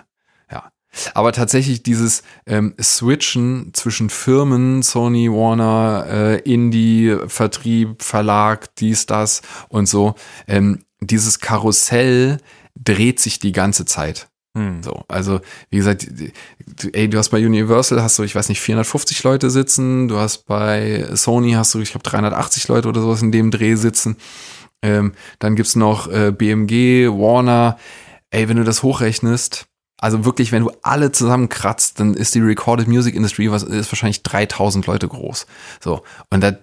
[0.51, 0.71] Ja,
[1.15, 9.43] aber tatsächlich dieses ähm, Switchen zwischen Firmen, Sony, Warner, äh, Indie, Vertrieb, Verlag, dies, das
[9.69, 10.15] und so,
[10.47, 12.39] ähm, dieses Karussell,
[12.75, 14.29] dreht sich die ganze Zeit.
[14.57, 14.83] Hm.
[14.83, 16.07] So, also wie gesagt,
[16.93, 20.47] ey, du hast bei Universal hast du, ich weiß nicht, 450 Leute sitzen, du hast
[20.47, 24.17] bei Sony hast du, ich glaube, 380 Leute oder sowas in dem Dreh sitzen.
[24.83, 27.79] Ähm, dann gibt's noch äh, BMG, Warner.
[28.31, 29.67] Ey, wenn du das hochrechnest,
[29.99, 34.23] also wirklich, wenn du alle zusammenkratzt, dann ist die Recorded Music Industry was ist wahrscheinlich
[34.23, 35.47] 3000 Leute groß.
[35.81, 36.57] So und da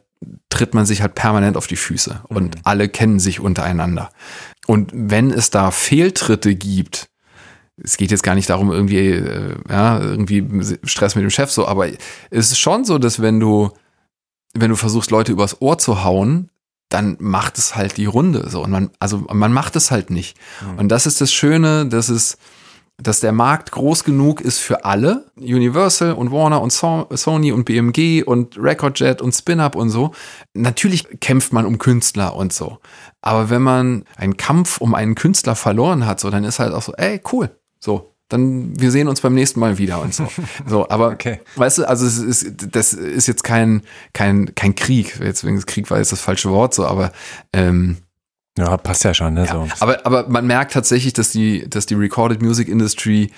[0.49, 2.61] tritt man sich halt permanent auf die Füße und mhm.
[2.63, 4.11] alle kennen sich untereinander.
[4.69, 7.09] Und wenn es da Fehltritte gibt,
[7.83, 11.67] es geht jetzt gar nicht darum, irgendwie, äh, ja, irgendwie Stress mit dem Chef so,
[11.67, 13.71] aber es ist schon so, dass wenn du,
[14.53, 16.51] wenn du versuchst, Leute übers Ohr zu hauen,
[16.87, 18.61] dann macht es halt die Runde so.
[18.61, 20.37] Und man, also man macht es halt nicht.
[20.61, 20.77] Mhm.
[20.77, 22.37] Und das ist das Schöne, dass es,
[23.01, 27.65] dass der Markt groß genug ist für alle, Universal und Warner und so Sony und
[27.65, 30.11] BMG und Recordjet und Spin-Up und so.
[30.53, 32.79] Natürlich kämpft man um Künstler und so.
[33.21, 36.81] Aber wenn man einen Kampf um einen Künstler verloren hat, so, dann ist halt auch
[36.81, 40.27] so, ey, cool, so, dann wir sehen uns beim nächsten Mal wieder und so.
[40.65, 41.39] So, aber okay.
[41.55, 43.81] weißt du, also es ist, das ist jetzt kein,
[44.13, 45.19] kein, kein Krieg.
[45.19, 47.11] Jetzt wegen Krieg war jetzt das falsche Wort so, aber
[47.53, 47.97] ähm,
[48.59, 49.45] ja, passt ja schon, ne?
[49.45, 49.67] Ja, so.
[49.79, 53.31] aber, aber man merkt tatsächlich, dass die, dass die Recorded Music Industry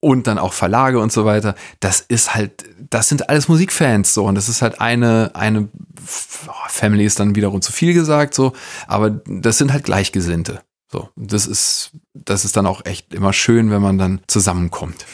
[0.00, 4.24] und dann auch Verlage und so weiter, das ist halt, das sind alles Musikfans so
[4.24, 5.68] und das ist halt eine, eine
[6.04, 8.52] Family ist dann wiederum zu viel gesagt so,
[8.86, 10.60] aber das sind halt Gleichgesinnte.
[10.92, 15.06] So, das ist, das ist dann auch echt immer schön, wenn man dann zusammenkommt.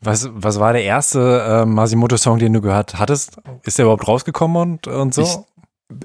[0.00, 3.38] Was, was war der erste äh, Masimoto-Song, den du gehört hattest?
[3.62, 5.22] Ist der überhaupt rausgekommen und, und so?
[5.22, 5.38] Ich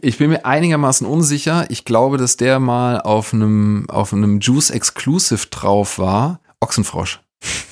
[0.02, 1.66] Ich bin mir einigermaßen unsicher.
[1.70, 6.42] Ich glaube, dass der mal auf einem, auf einem Juice Exclusive drauf war.
[6.60, 7.22] Ochsenfrosch.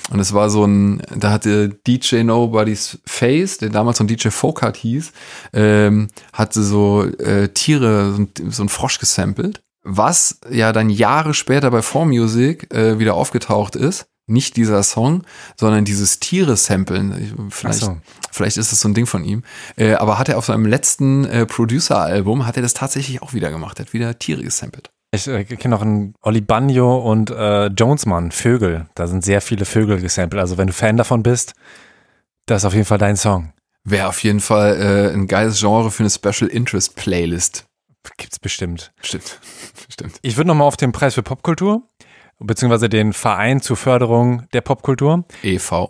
[0.09, 4.77] Und es war so ein, da hatte DJ Nobody's Face, der damals ein DJ Folkart
[4.77, 5.11] hieß,
[5.53, 11.33] ähm, hatte so äh, Tiere, so ein, so ein Frosch gesampelt, was ja dann Jahre
[11.33, 14.07] später bei 4Music äh, wieder aufgetaucht ist.
[14.27, 15.23] Nicht dieser Song,
[15.55, 17.49] sondern dieses Tiere-Samplen.
[17.49, 17.97] Vielleicht, so.
[18.31, 19.43] vielleicht ist es so ein Ding von ihm.
[19.77, 23.49] Äh, aber hat er auf seinem letzten äh, Producer-Album, hat er das tatsächlich auch wieder
[23.51, 23.79] gemacht.
[23.79, 24.89] Er hat wieder Tiere gesampelt.
[25.11, 28.87] Ich äh, kenne noch einen Oli Banjo und äh, Jonesmann, Vögel.
[28.95, 30.41] Da sind sehr viele Vögel gesampelt.
[30.41, 31.53] Also wenn du Fan davon bist,
[32.45, 33.53] das ist auf jeden Fall dein Song.
[33.85, 37.65] Wäre auf jeden Fall äh, ein geiles Genre für eine Special Interest Playlist.
[38.17, 38.91] Gibt's bestimmt.
[39.01, 39.39] Stimmt.
[39.89, 40.19] Stimmt.
[40.21, 41.83] Ich würde nochmal auf den Preis für Popkultur,
[42.39, 45.25] beziehungsweise den Verein zur Förderung der Popkultur.
[45.43, 45.89] EV.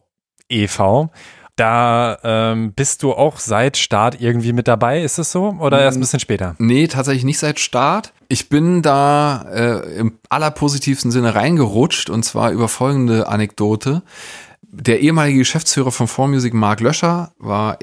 [0.49, 1.09] EV.
[1.57, 5.57] Da ähm, bist du auch seit Start irgendwie mit dabei, ist es so?
[5.59, 6.55] Oder erst ein bisschen später?
[6.59, 8.13] Nee, tatsächlich nicht seit Start.
[8.27, 14.03] Ich bin da äh, im allerpositivsten Sinne reingerutscht und zwar über folgende Anekdote.
[14.61, 17.79] Der ehemalige Geschäftsführer von 4Music, Mark Löscher, war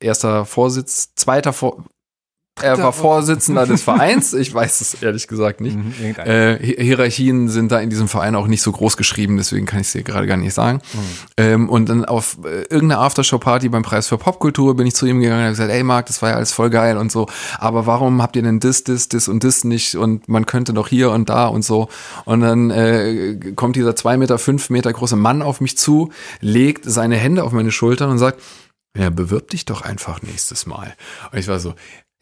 [0.00, 1.82] erster Vorsitz, zweiter Vor
[2.62, 4.32] er war Vorsitzender des Vereins.
[4.32, 5.76] Ich weiß es ehrlich gesagt nicht.
[5.76, 5.92] Mhm,
[6.24, 9.88] äh, Hierarchien sind da in diesem Verein auch nicht so groß geschrieben, deswegen kann ich
[9.88, 10.80] es dir gerade gar nicht sagen.
[10.92, 10.98] Mhm.
[11.36, 15.20] Ähm, und dann auf äh, irgendeiner Aftershow-Party beim Preis für Popkultur bin ich zu ihm
[15.20, 17.26] gegangen und habe gesagt, ey Marc, das war ja alles voll geil und so.
[17.58, 19.96] Aber warum habt ihr denn das, das, das und das nicht?
[19.96, 21.88] Und man könnte doch hier und da und so.
[22.24, 26.84] Und dann äh, kommt dieser zwei Meter, fünf Meter große Mann auf mich zu, legt
[26.84, 28.40] seine Hände auf meine Schultern und sagt,
[28.96, 30.94] ja, bewirb dich doch einfach nächstes Mal.
[31.32, 31.74] Und ich war so,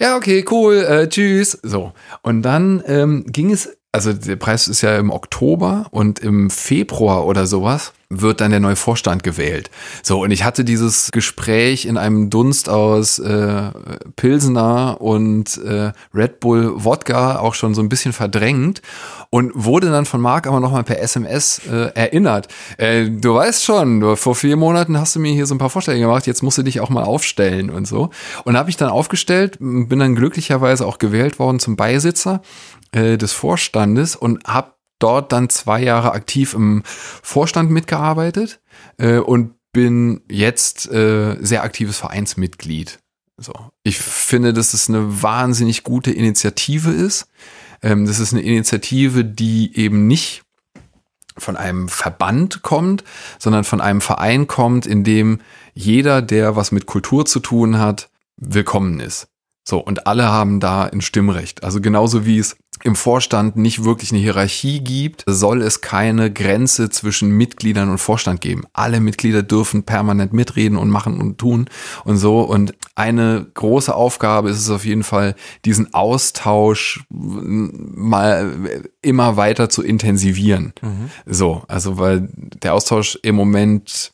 [0.03, 1.59] ja, okay, cool, äh, tschüss.
[1.63, 1.93] So.
[2.23, 7.27] Und dann ähm, ging es, also der Preis ist ja im Oktober und im Februar
[7.27, 9.71] oder sowas wird dann der neue Vorstand gewählt.
[10.03, 13.71] So, und ich hatte dieses Gespräch in einem Dunst aus äh,
[14.17, 18.83] Pilsener und äh, Red Bull Wodka auch schon so ein bisschen verdrängt
[19.31, 22.49] und wurde dann von Marc aber nochmal per SMS äh, erinnert.
[22.77, 25.71] Äh, du weißt schon, du, vor vier Monaten hast du mir hier so ein paar
[25.71, 28.11] Vorschläge gemacht, jetzt musst du dich auch mal aufstellen und so.
[28.45, 32.43] Und habe ich dann aufgestellt, bin dann glücklicherweise auch gewählt worden zum Beisitzer
[32.93, 34.73] äh, des Vorstandes und habe
[35.03, 38.61] dort dann zwei Jahre aktiv im Vorstand mitgearbeitet
[38.99, 42.99] äh, und bin jetzt äh, sehr aktives Vereinsmitglied.
[43.39, 43.53] So.
[43.83, 47.27] Ich finde, dass es eine wahnsinnig gute Initiative ist.
[47.83, 50.43] Ähm, das ist eine Initiative, die eben nicht
[51.39, 53.05] von einem Verband kommt,
[53.39, 55.41] sondern von einem Verein kommt, in dem
[55.75, 59.32] jeder, der was mit Kultur zu tun hat, willkommen ist.
[59.65, 61.63] So, und alle haben da ein Stimmrecht.
[61.63, 66.91] Also genauso wie es im Vorstand nicht wirklich eine Hierarchie gibt, soll es keine Grenze
[66.91, 68.65] zwischen Mitgliedern und Vorstand geben.
[68.73, 71.69] Alle Mitglieder dürfen permanent mitreden und machen und tun
[72.05, 72.41] und so.
[72.41, 79.83] Und eine große Aufgabe ist es auf jeden Fall, diesen Austausch mal immer weiter zu
[79.83, 80.73] intensivieren.
[80.83, 81.11] Mhm.
[81.27, 84.13] So, also weil der Austausch im Moment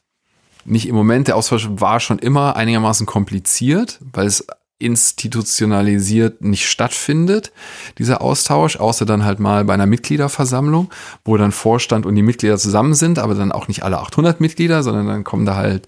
[0.65, 4.47] nicht im Moment, der Austausch war schon immer einigermaßen kompliziert, weil es
[4.79, 7.53] institutionalisiert nicht stattfindet,
[7.99, 10.89] dieser Austausch, außer dann halt mal bei einer Mitgliederversammlung,
[11.25, 14.85] wo dann Vorstand und die Mitglieder zusammen sind, aber dann auch nicht alle 800 Mitglieder,
[14.85, 15.87] sondern dann kommen da halt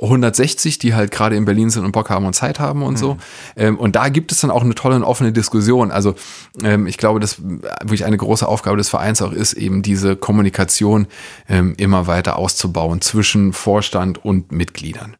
[0.00, 2.98] 160, die halt gerade in Berlin sind und Bock haben und Zeit haben und mhm.
[2.98, 3.16] so.
[3.56, 5.90] Ähm, und da gibt es dann auch eine tolle und offene Diskussion.
[5.90, 6.14] Also
[6.62, 11.08] ähm, ich glaube, dass wirklich eine große Aufgabe des Vereins auch ist, eben diese Kommunikation
[11.46, 15.16] ähm, immer weiter auszubauen zwischen Vorstand und Mitgliedern.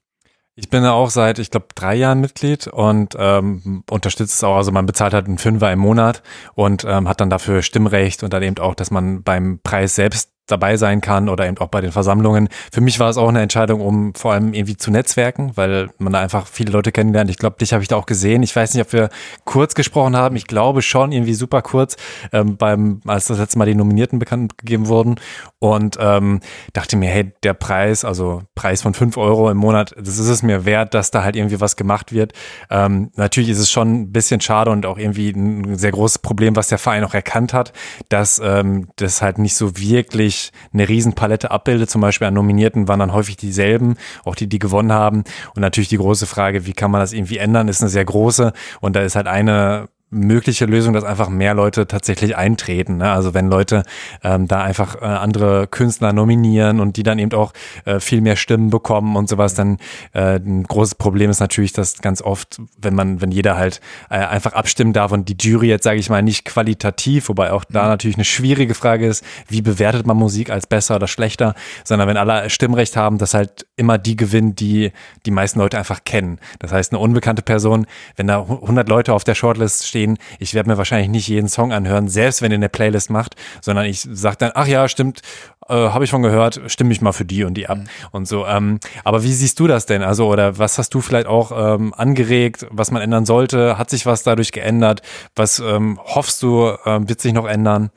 [0.60, 4.56] Ich bin da auch seit, ich glaube, drei Jahren Mitglied und ähm, unterstützt es auch.
[4.56, 6.22] Also man bezahlt halt einen Fünfer im Monat
[6.54, 10.29] und ähm, hat dann dafür Stimmrecht und dann eben auch, dass man beim Preis selbst
[10.50, 12.48] dabei sein kann oder eben auch bei den Versammlungen.
[12.72, 16.12] Für mich war es auch eine Entscheidung, um vor allem irgendwie zu netzwerken, weil man
[16.12, 17.30] da einfach viele Leute kennenlernt.
[17.30, 18.42] Ich glaube, dich habe ich da auch gesehen.
[18.42, 19.08] Ich weiß nicht, ob wir
[19.44, 20.36] kurz gesprochen haben.
[20.36, 21.96] Ich glaube schon, irgendwie super kurz,
[22.32, 25.16] ähm, beim, als das letzte Mal die Nominierten bekannt gegeben wurden.
[25.58, 26.40] Und ähm,
[26.72, 30.42] dachte mir, hey, der Preis, also Preis von fünf Euro im Monat, das ist es
[30.42, 32.32] mir wert, dass da halt irgendwie was gemacht wird.
[32.70, 36.56] Ähm, natürlich ist es schon ein bisschen schade und auch irgendwie ein sehr großes Problem,
[36.56, 37.72] was der Verein auch erkannt hat,
[38.08, 40.39] dass ähm, das halt nicht so wirklich
[40.72, 41.90] eine Riesenpalette abbildet.
[41.90, 45.24] Zum Beispiel an Nominierten waren dann häufig dieselben, auch die, die gewonnen haben.
[45.54, 48.52] Und natürlich die große Frage, wie kann man das irgendwie ändern, ist eine sehr große.
[48.80, 52.96] Und da ist halt eine mögliche Lösung, dass einfach mehr Leute tatsächlich eintreten.
[52.96, 53.10] Ne?
[53.10, 53.84] Also wenn Leute
[54.24, 57.52] ähm, da einfach äh, andere Künstler nominieren und die dann eben auch
[57.84, 59.78] äh, viel mehr Stimmen bekommen und sowas, dann
[60.12, 64.14] äh, ein großes Problem ist natürlich, dass ganz oft, wenn man, wenn jeder halt äh,
[64.14, 67.84] einfach abstimmen darf und die Jury jetzt, sage ich mal, nicht qualitativ, wobei auch da
[67.84, 67.88] mhm.
[67.90, 72.16] natürlich eine schwierige Frage ist, wie bewertet man Musik als besser oder schlechter, sondern wenn
[72.16, 74.90] alle Stimmrecht haben, dass halt immer die gewinnen, die
[75.24, 76.40] die meisten Leute einfach kennen.
[76.58, 80.18] Das heißt, eine unbekannte Person, wenn da 100 Leute auf der Shortlist stehen, stehen.
[80.38, 83.84] Ich werde mir wahrscheinlich nicht jeden Song anhören, selbst wenn ihr eine Playlist macht, sondern
[83.84, 85.20] ich sage dann, ach ja, stimmt,
[85.68, 87.88] äh, habe ich schon gehört, stimme ich mal für die und die ab mhm.
[88.12, 88.46] und so.
[88.46, 90.02] Ähm, aber wie siehst du das denn?
[90.02, 93.76] Also oder was hast du vielleicht auch ähm, angeregt, was man ändern sollte?
[93.78, 95.02] Hat sich was dadurch geändert?
[95.36, 97.90] Was ähm, hoffst du, äh, wird sich noch ändern?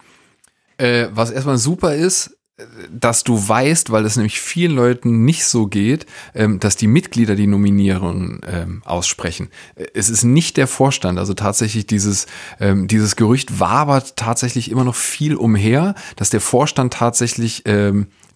[0.78, 2.38] Äh, was erstmal super ist,
[2.92, 7.36] dass du weißt, weil es nämlich vielen Leuten nicht so geht, ähm, dass die Mitglieder
[7.36, 9.50] die Nominierung ähm, aussprechen.
[9.94, 12.28] Es ist nicht der Vorstand, also tatsächlich dieses,
[12.60, 17.64] ähm, dieses Gerücht wabert tatsächlich immer noch viel umher, dass der Vorstand tatsächlich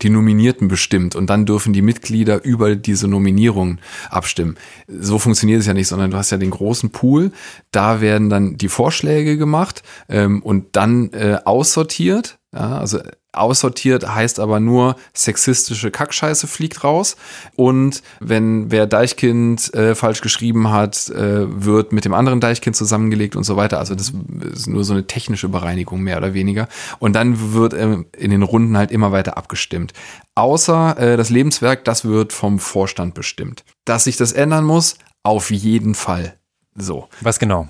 [0.01, 4.57] die Nominierten bestimmt und dann dürfen die Mitglieder über diese Nominierung abstimmen.
[4.87, 7.31] So funktioniert es ja nicht, sondern du hast ja den großen Pool,
[7.71, 12.36] da werden dann die Vorschläge gemacht und dann äh, aussortiert.
[12.53, 12.99] Ja, also
[13.37, 17.15] Aussortiert heißt aber nur, sexistische Kackscheiße fliegt raus.
[17.55, 23.35] Und wenn wer Deichkind äh, falsch geschrieben hat, äh, wird mit dem anderen Deichkind zusammengelegt
[23.35, 23.79] und so weiter.
[23.79, 24.13] Also das
[24.53, 26.67] ist nur so eine technische Bereinigung mehr oder weniger.
[26.99, 29.93] Und dann wird äh, in den Runden halt immer weiter abgestimmt.
[30.35, 33.63] Außer äh, das Lebenswerk, das wird vom Vorstand bestimmt.
[33.85, 36.35] Dass sich das ändern muss, auf jeden Fall.
[36.75, 37.07] So.
[37.21, 37.67] Was genau?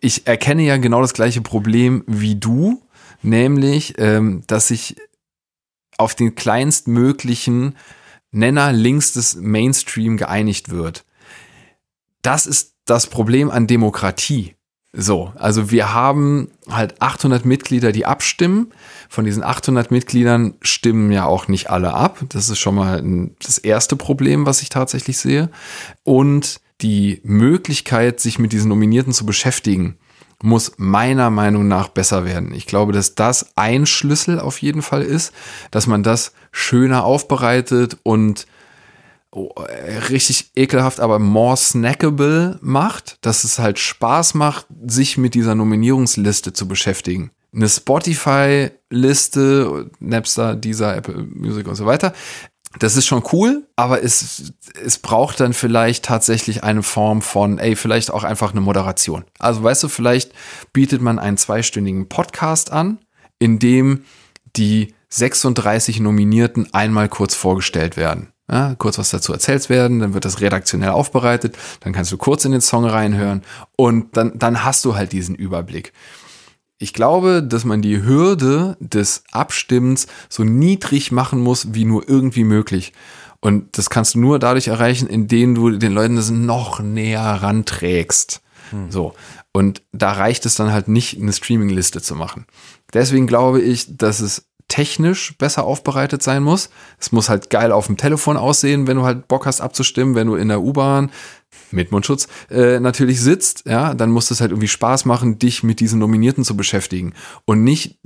[0.00, 2.81] Ich erkenne ja genau das gleiche Problem wie du
[3.22, 4.96] nämlich, ähm, dass sich
[5.98, 7.76] auf den kleinstmöglichen
[8.30, 11.04] Nenner links des Mainstream geeinigt wird.
[12.22, 14.56] Das ist das Problem an Demokratie.
[14.94, 18.72] So, also wir haben halt 800 Mitglieder, die abstimmen.
[19.08, 22.22] Von diesen 800 Mitgliedern stimmen ja auch nicht alle ab.
[22.28, 25.50] Das ist schon mal das erste Problem, was ich tatsächlich sehe.
[26.02, 29.96] Und die Möglichkeit, sich mit diesen Nominierten zu beschäftigen,
[30.42, 32.52] muss meiner Meinung nach besser werden.
[32.54, 35.32] Ich glaube, dass das ein Schlüssel auf jeden Fall ist,
[35.70, 38.46] dass man das schöner aufbereitet und
[39.30, 39.52] oh,
[40.10, 46.52] richtig ekelhaft, aber more snackable macht, dass es halt Spaß macht, sich mit dieser Nominierungsliste
[46.52, 47.30] zu beschäftigen.
[47.54, 52.14] Eine Spotify-Liste, Napster, dieser Apple Music und so weiter,
[52.78, 54.52] das ist schon cool, aber es,
[54.84, 59.24] es braucht dann vielleicht tatsächlich eine Form von, ey, vielleicht auch einfach eine Moderation.
[59.38, 60.32] Also weißt du, vielleicht
[60.72, 62.98] bietet man einen zweistündigen Podcast an,
[63.38, 64.04] in dem
[64.56, 68.28] die 36 Nominierten einmal kurz vorgestellt werden.
[68.50, 72.44] Ja, kurz was dazu erzählt werden, dann wird das redaktionell aufbereitet, dann kannst du kurz
[72.44, 73.42] in den Song reinhören
[73.76, 75.92] und dann, dann hast du halt diesen Überblick.
[76.82, 82.42] Ich glaube, dass man die Hürde des Abstimmens so niedrig machen muss, wie nur irgendwie
[82.42, 82.92] möglich.
[83.38, 88.42] Und das kannst du nur dadurch erreichen, indem du den Leuten das noch näher ranträgst.
[88.70, 88.90] Hm.
[88.90, 89.14] So.
[89.52, 92.46] Und da reicht es dann halt nicht, eine Streaming-Liste zu machen.
[92.92, 96.70] Deswegen glaube ich, dass es technisch besser aufbereitet sein muss.
[96.98, 100.28] Es muss halt geil auf dem Telefon aussehen, wenn du halt Bock hast abzustimmen, wenn
[100.28, 101.10] du in der U-Bahn
[101.72, 105.78] mit Mundschutz äh, natürlich sitzt, ja, dann muss es halt irgendwie Spaß machen, dich mit
[105.78, 107.12] diesen Nominierten zu beschäftigen
[107.44, 107.98] und nicht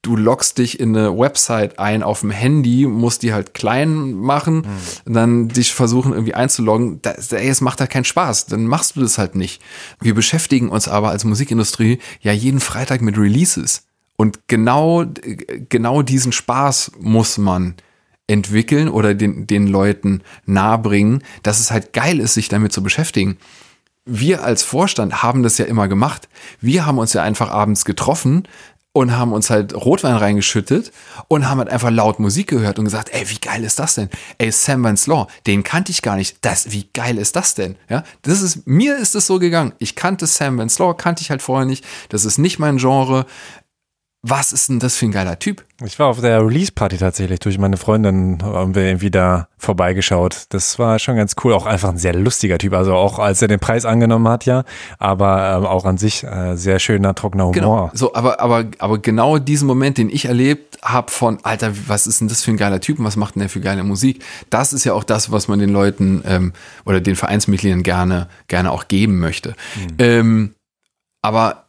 [0.00, 4.66] du loggst dich in eine Website ein auf dem Handy, musst die halt klein machen,
[5.06, 5.12] mhm.
[5.12, 9.00] dann dich versuchen irgendwie einzuloggen, das, ey, es macht halt keinen Spaß, dann machst du
[9.02, 9.60] das halt nicht.
[10.00, 13.82] Wir beschäftigen uns aber als Musikindustrie ja jeden Freitag mit Releases
[14.16, 15.04] und genau
[15.68, 17.74] genau diesen Spaß muss man
[18.26, 23.36] entwickeln oder den, den Leuten nahebringen, dass es halt geil ist, sich damit zu beschäftigen.
[24.06, 26.28] Wir als Vorstand haben das ja immer gemacht.
[26.60, 28.46] Wir haben uns ja einfach abends getroffen
[28.92, 30.92] und haben uns halt Rotwein reingeschüttet
[31.26, 34.08] und haben halt einfach laut Musik gehört und gesagt, ey, wie geil ist das denn?
[34.38, 36.38] Ey, Sam Vance Law, den kannte ich gar nicht.
[36.42, 37.76] Das, wie geil ist das denn?
[37.88, 39.72] Ja, das ist, mir ist es so gegangen.
[39.78, 41.84] Ich kannte Sam Vance Law, kannte ich halt vorher nicht.
[42.10, 43.26] Das ist nicht mein Genre
[44.26, 45.62] was ist denn das für ein geiler Typ?
[45.84, 47.40] Ich war auf der Release-Party tatsächlich.
[47.40, 50.46] Durch meine Freundin haben wir irgendwie da vorbeigeschaut.
[50.48, 51.52] Das war schon ganz cool.
[51.52, 52.72] Auch einfach ein sehr lustiger Typ.
[52.72, 54.64] Also auch als er den Preis angenommen hat, ja.
[54.98, 57.66] Aber ähm, auch an sich äh, sehr schöner, trockener genau.
[57.66, 57.86] Humor.
[57.88, 57.98] Genau.
[57.98, 62.22] So, aber, aber, aber genau diesen Moment, den ich erlebt habe von, Alter, was ist
[62.22, 64.24] denn das für ein geiler Typ und was macht denn der für geile Musik?
[64.48, 66.54] Das ist ja auch das, was man den Leuten ähm,
[66.86, 69.50] oder den Vereinsmitgliedern gerne, gerne auch geben möchte.
[69.50, 69.96] Mhm.
[69.98, 70.54] Ähm,
[71.24, 71.63] aber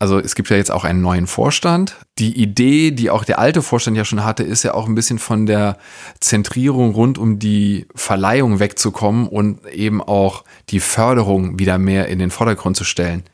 [0.00, 1.94] also es gibt ja jetzt auch einen neuen Vorstand.
[2.18, 5.18] Die Idee, die auch der alte Vorstand ja schon hatte, ist ja auch ein bisschen
[5.18, 5.76] von der
[6.20, 12.30] Zentrierung rund um die Verleihung wegzukommen und eben auch die Förderung wieder mehr in den
[12.30, 13.24] Vordergrund zu stellen.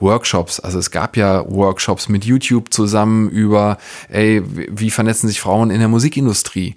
[0.00, 0.58] Workshops.
[0.58, 5.78] Also es gab ja Workshops mit YouTube zusammen über, ey, wie vernetzen sich Frauen in
[5.78, 6.74] der Musikindustrie.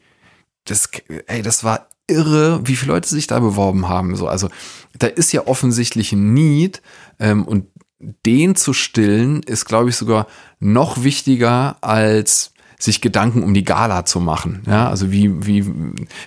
[0.66, 0.92] Das,
[1.26, 4.16] ey, das war irre, wie viele Leute sich da beworben haben.
[4.16, 4.50] So, also
[4.98, 6.84] da ist ja offensichtlich ein Need
[7.20, 7.66] ähm, und
[8.00, 10.28] den zu stillen ist, glaube ich, sogar
[10.60, 14.64] noch wichtiger als sich Gedanken um die Gala zu machen.
[14.66, 15.66] Ja, also wie, wie,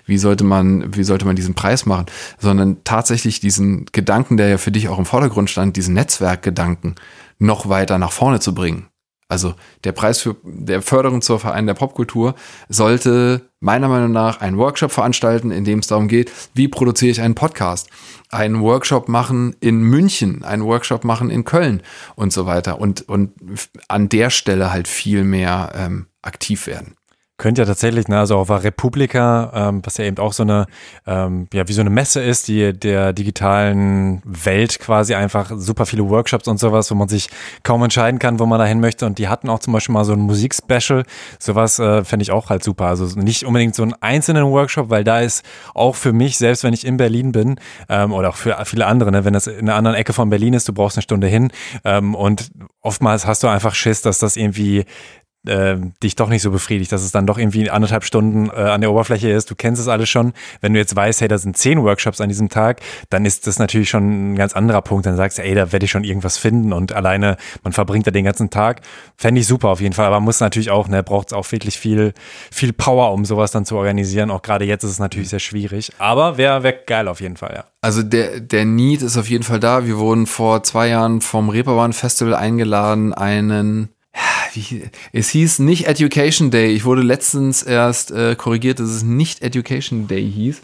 [0.05, 2.07] wie sollte man, wie sollte man diesen Preis machen?
[2.39, 6.97] Sondern tatsächlich diesen Gedanken, der ja für dich auch im Vordergrund stand, diesen Netzwerkgedanken
[7.39, 8.87] noch weiter nach vorne zu bringen.
[9.33, 9.55] Also
[9.85, 12.35] der Preis für der Förderung zur Verein der Popkultur
[12.69, 17.23] sollte meiner Meinung nach einen Workshop veranstalten, in dem es darum geht, wie produziere ich
[17.23, 17.89] einen Podcast,
[18.33, 21.83] einen Workshop machen in München, einen Workshop machen in Köln
[22.17, 23.33] und so weiter und und
[23.89, 26.97] an der Stelle halt viel mehr ähm, aktiv werden.
[27.43, 30.67] Könnte ja tatsächlich, ne, also auf der Republika, ähm, was ja eben auch so eine,
[31.09, 36.09] ähm, ja, wie so eine Messe ist, die der digitalen Welt quasi einfach super viele
[36.09, 37.31] Workshops und sowas, wo man sich
[37.65, 39.07] kaum entscheiden kann, wo man dahin möchte.
[39.07, 41.03] Und die hatten auch zum Beispiel mal so ein Musikspecial.
[41.41, 42.87] Sowas äh, fände ich auch halt super.
[42.87, 46.73] Also nicht unbedingt so einen einzelnen Workshop, weil da ist auch für mich, selbst wenn
[46.73, 47.57] ich in Berlin bin,
[47.89, 50.55] ähm, oder auch für viele andere, ne, wenn das in einer anderen Ecke von Berlin
[50.55, 51.51] ist, du brauchst eine Stunde hin.
[51.83, 52.53] Ähm, und
[52.83, 54.85] oftmals hast du einfach Schiss, dass das irgendwie
[55.47, 58.81] äh, dich doch nicht so befriedigt, dass es dann doch irgendwie anderthalb Stunden äh, an
[58.81, 59.51] der Oberfläche ist.
[59.51, 60.33] Du kennst es alles schon.
[60.61, 63.59] Wenn du jetzt weißt, hey, da sind zehn Workshops an diesem Tag, dann ist das
[63.59, 65.07] natürlich schon ein ganz anderer Punkt.
[65.07, 68.11] Dann sagst du, ey, da werde ich schon irgendwas finden und alleine, man verbringt da
[68.11, 68.83] den ganzen Tag.
[69.17, 71.79] Fände ich super auf jeden Fall, aber muss natürlich auch, ne, braucht es auch wirklich
[71.79, 72.15] viel,
[72.51, 74.31] viel Power, um sowas dann zu organisieren.
[74.31, 77.53] Auch gerade jetzt ist es natürlich sehr schwierig, aber wäre wär geil auf jeden Fall,
[77.55, 77.65] ja.
[77.85, 79.85] Also der, der Need ist auf jeden Fall da.
[79.85, 83.92] Wir wurden vor zwei Jahren vom Reeperbahn Festival eingeladen, einen
[84.55, 86.73] wie, es hieß nicht Education Day.
[86.73, 90.61] Ich wurde letztens erst äh, korrigiert, dass es nicht Education Day hieß.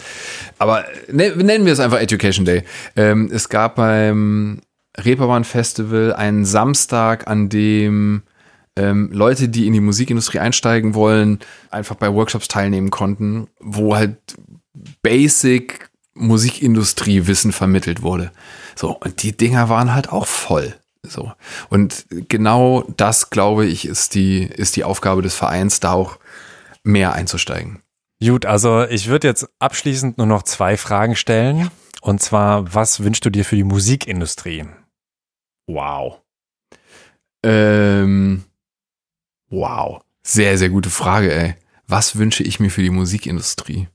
[0.58, 2.64] Aber ne, nennen wir es einfach Education Day.
[2.96, 4.61] Ähm, es gab beim
[4.96, 8.22] Reeperbahn Festival einen Samstag, an dem
[8.76, 11.38] ähm, Leute, die in die Musikindustrie einsteigen wollen,
[11.70, 14.16] einfach bei Workshops teilnehmen konnten, wo halt
[15.02, 18.32] Basic Musikindustrie-Wissen vermittelt wurde.
[18.74, 20.74] So, und die Dinger waren halt auch voll.
[21.09, 21.33] So.
[21.68, 26.18] Und genau das, glaube ich, ist die, ist die Aufgabe des Vereins, da auch
[26.83, 27.83] mehr einzusteigen.
[28.21, 31.71] Gut, also ich würde jetzt abschließend nur noch zwei Fragen stellen.
[32.01, 34.66] Und zwar, was wünschst du dir für die Musikindustrie?
[35.66, 36.21] Wow.
[37.44, 38.44] Ähm,
[39.51, 40.03] wow.
[40.23, 41.55] Sehr, sehr gute Frage, ey.
[41.87, 43.88] Was wünsche ich mir für die Musikindustrie?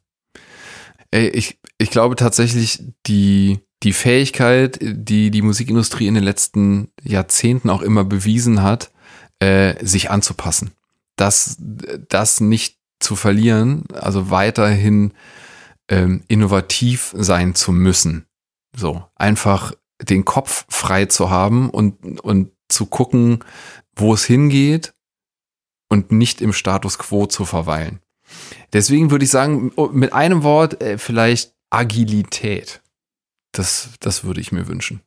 [1.12, 7.70] Ey, ich, ich glaube tatsächlich, die, die Fähigkeit, die die Musikindustrie in den letzten Jahrzehnten
[7.70, 8.92] auch immer bewiesen hat,
[9.40, 10.72] äh, sich anzupassen.
[11.16, 15.14] Das, das nicht zu verlieren, also weiterhin
[15.90, 18.26] ähm, innovativ sein zu müssen.
[18.76, 23.44] So, einfach den Kopf frei zu haben und, und zu gucken,
[23.96, 24.94] wo es hingeht
[25.90, 28.00] und nicht im Status quo zu verweilen.
[28.72, 32.83] Deswegen würde ich sagen, mit einem Wort äh, vielleicht Agilität.
[33.54, 35.02] Das, das würde ich mir wünschen.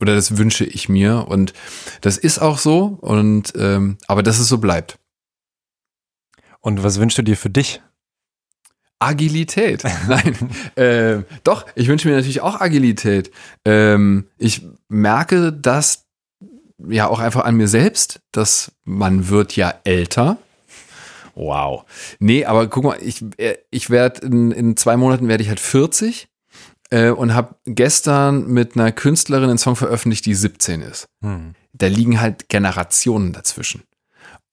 [0.00, 1.26] Oder das wünsche ich mir.
[1.28, 1.52] Und
[2.00, 2.98] das ist auch so.
[3.00, 4.98] Und ähm, aber dass es so bleibt.
[6.60, 7.82] Und was wünschst du dir für dich?
[8.98, 9.84] Agilität.
[10.08, 10.36] Nein,
[10.76, 13.30] äh, doch, ich wünsche mir natürlich auch Agilität.
[13.64, 16.06] Ähm, ich merke das
[16.88, 20.38] ja auch einfach an mir selbst, dass man wird ja älter.
[21.34, 21.84] Wow.
[22.18, 25.60] Nee, aber guck mal, ich, äh, ich werde in, in zwei Monaten werde ich halt
[25.60, 26.28] 40
[26.90, 31.08] äh, und habe gestern mit einer Künstlerin einen Song veröffentlicht, die 17 ist.
[31.22, 31.54] Hm.
[31.72, 33.82] Da liegen halt Generationen dazwischen.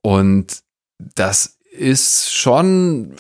[0.02, 0.60] Und
[0.98, 3.14] das ist schon,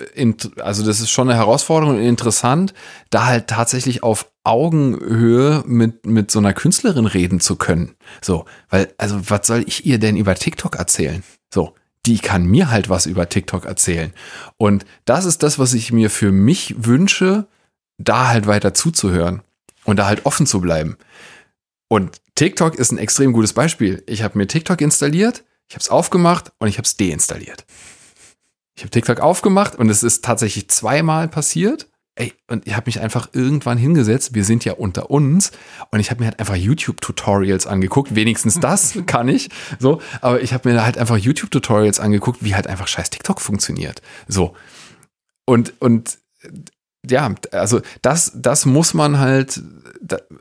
[0.59, 2.73] also das ist schon eine Herausforderung und interessant,
[3.09, 7.95] da halt tatsächlich auf Augenhöhe mit, mit so einer Künstlerin reden zu können.
[8.21, 11.23] So, weil, also was soll ich ihr denn über TikTok erzählen?
[11.53, 11.75] So,
[12.05, 14.13] die kann mir halt was über TikTok erzählen.
[14.57, 17.47] Und das ist das, was ich mir für mich wünsche,
[17.97, 19.41] da halt weiter zuzuhören
[19.85, 20.97] und da halt offen zu bleiben.
[21.87, 24.03] Und TikTok ist ein extrem gutes Beispiel.
[24.07, 27.65] Ich habe mir TikTok installiert, ich habe es aufgemacht und ich habe es deinstalliert.
[28.75, 31.87] Ich habe TikTok aufgemacht und es ist tatsächlich zweimal passiert.
[32.15, 34.33] Ey, und ich habe mich einfach irgendwann hingesetzt.
[34.33, 35.51] Wir sind ja unter uns
[35.91, 38.15] und ich habe mir halt einfach YouTube-Tutorials angeguckt.
[38.15, 39.49] Wenigstens das kann ich.
[39.79, 44.01] So, aber ich habe mir halt einfach YouTube-Tutorials angeguckt, wie halt einfach scheiß TikTok funktioniert.
[44.27, 44.55] So.
[45.45, 46.17] Und, und
[47.09, 49.61] ja, also das, das muss man halt,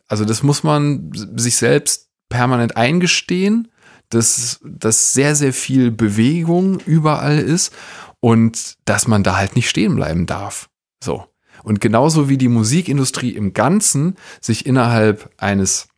[0.08, 3.68] also das muss man sich selbst permanent eingestehen,
[4.08, 7.72] dass, dass sehr, sehr viel Bewegung überall ist
[8.20, 10.68] und dass man da halt nicht stehen bleiben darf.
[11.02, 11.24] So.
[11.62, 15.88] Und genauso wie die Musikindustrie im Ganzen sich innerhalb eines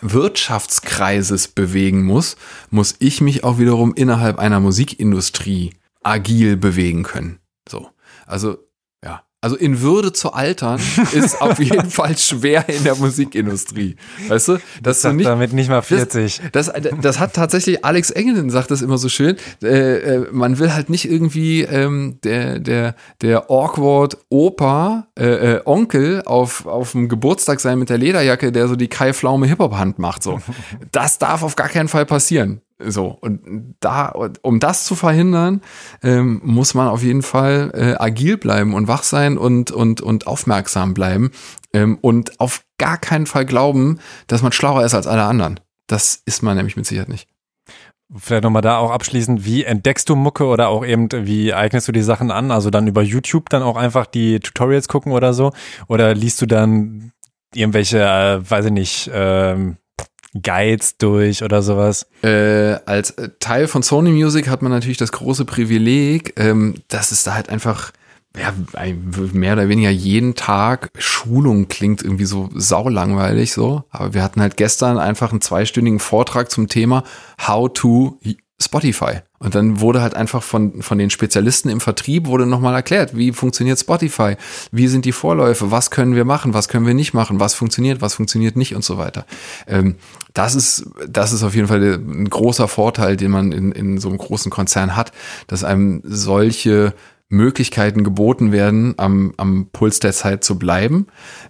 [0.00, 2.36] Wirtschaftskreises bewegen muss,
[2.70, 7.38] muss ich mich auch wiederum innerhalb einer Musikindustrie agil bewegen können.
[7.68, 7.88] So.
[8.26, 8.58] Also
[9.42, 10.80] also in Würde zu altern
[11.12, 13.96] ist auf jeden Fall schwer in der Musikindustrie.
[14.28, 14.58] Weißt du?
[14.80, 16.40] Das ist nicht, damit nicht mal 40.
[16.52, 19.36] Das, das, das, hat tatsächlich Alex Engelin sagt das immer so schön.
[19.62, 25.60] Äh, äh, man will halt nicht irgendwie ähm, der, der, der awkward Opa, äh, äh,
[25.64, 29.98] Onkel auf, auf dem Geburtstag sein mit der Lederjacke, der so die Kai Pflaume Hip-Hop-Hand
[29.98, 30.22] macht.
[30.22, 30.40] So.
[30.92, 32.60] Das darf auf gar keinen Fall passieren.
[32.84, 34.12] So, und da,
[34.42, 35.60] um das zu verhindern,
[36.02, 40.26] ähm, muss man auf jeden Fall äh, agil bleiben und wach sein und, und, und
[40.26, 41.30] aufmerksam bleiben
[41.72, 45.60] ähm, und auf gar keinen Fall glauben, dass man schlauer ist als alle anderen.
[45.86, 47.28] Das ist man nämlich mit Sicherheit nicht.
[48.14, 51.92] Vielleicht nochmal da auch abschließend, wie entdeckst du Mucke oder auch eben, wie eignest du
[51.92, 52.50] die Sachen an?
[52.50, 55.52] Also dann über YouTube dann auch einfach die Tutorials gucken oder so?
[55.88, 57.12] Oder liest du dann
[57.54, 59.78] irgendwelche, äh, weiß ich nicht, ähm,
[60.40, 62.06] Guides durch oder sowas?
[62.22, 67.22] Äh, als Teil von Sony Music hat man natürlich das große Privileg, ähm, dass es
[67.22, 67.92] da halt einfach
[68.36, 68.54] ja,
[69.32, 73.84] mehr oder weniger jeden Tag Schulung klingt irgendwie so saulangweilig so.
[73.90, 77.04] Aber wir hatten halt gestern einfach einen zweistündigen Vortrag zum Thema
[77.46, 78.18] How to
[78.62, 79.20] Spotify.
[79.38, 83.32] Und dann wurde halt einfach von, von den Spezialisten im Vertrieb wurde nochmal erklärt, wie
[83.32, 84.36] funktioniert Spotify,
[84.70, 88.00] wie sind die Vorläufe, was können wir machen, was können wir nicht machen, was funktioniert,
[88.00, 88.74] was funktioniert nicht?
[88.74, 89.26] Und so weiter.
[89.66, 89.96] Ähm,
[90.32, 94.08] das ist, das ist auf jeden Fall ein großer Vorteil, den man in, in so
[94.08, 95.12] einem großen Konzern hat,
[95.48, 96.94] dass einem solche
[97.28, 101.06] Möglichkeiten geboten werden, am, am Puls der Zeit zu bleiben.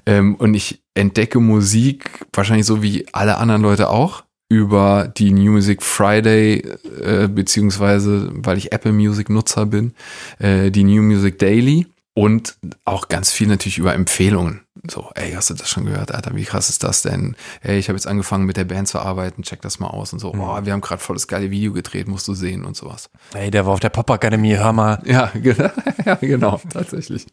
[0.07, 5.53] Ähm, und ich entdecke Musik wahrscheinlich so wie alle anderen Leute auch über die New
[5.53, 6.63] Music Friday,
[7.01, 9.95] äh, beziehungsweise weil ich Apple Music Nutzer bin,
[10.39, 14.61] äh, die New Music Daily und auch ganz viel natürlich über Empfehlungen.
[14.91, 16.35] So, ey, hast du das schon gehört, Alter?
[16.35, 17.35] Wie krass ist das denn?
[17.63, 20.19] Ey, ich habe jetzt angefangen mit der Band zu arbeiten, check das mal aus und
[20.19, 20.33] so.
[20.33, 20.41] Mhm.
[20.41, 23.09] Oh, wir haben gerade voll das geile Video gedreht, musst du sehen und sowas.
[23.33, 25.01] Ey, der war auf der Pop-Akademie, hör mal.
[25.07, 25.71] Ja, genau,
[26.05, 27.27] ja, genau, tatsächlich.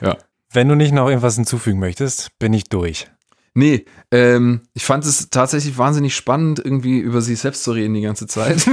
[0.00, 0.16] Ja.
[0.52, 3.08] Wenn du nicht noch irgendwas hinzufügen möchtest, bin ich durch.
[3.52, 8.00] Nee, ähm, ich fand es tatsächlich wahnsinnig spannend, irgendwie über sich selbst zu reden die
[8.00, 8.64] ganze Zeit.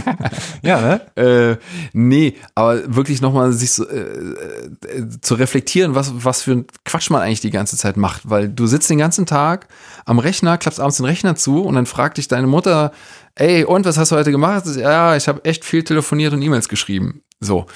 [0.62, 1.00] ja, ne?
[1.16, 1.56] Äh,
[1.92, 7.10] nee, aber wirklich nochmal sich so, äh, äh, zu reflektieren, was, was für ein Quatsch
[7.10, 8.22] man eigentlich die ganze Zeit macht.
[8.24, 9.68] Weil du sitzt den ganzen Tag
[10.06, 12.92] am Rechner, klappst abends den Rechner zu und dann fragt dich deine Mutter,
[13.34, 14.64] ey, und was hast du heute gemacht?
[14.76, 17.20] Ja, ich habe echt viel telefoniert und E-Mails geschrieben.
[17.40, 17.66] So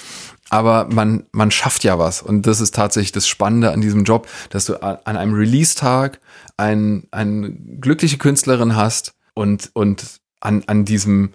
[0.50, 2.22] aber man, man schafft ja was.
[2.22, 6.20] Und das ist tatsächlich das Spannende an diesem Job, dass du an einem Release-Tag
[6.58, 11.32] ein, eine glückliche Künstlerin hast und, und an, an diesem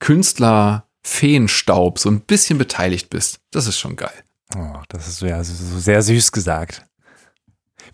[0.00, 3.38] Künstler-Feenstaub so ein bisschen beteiligt bist.
[3.52, 4.24] Das ist schon geil.
[4.56, 6.84] Oh, das ist ja so sehr süß gesagt.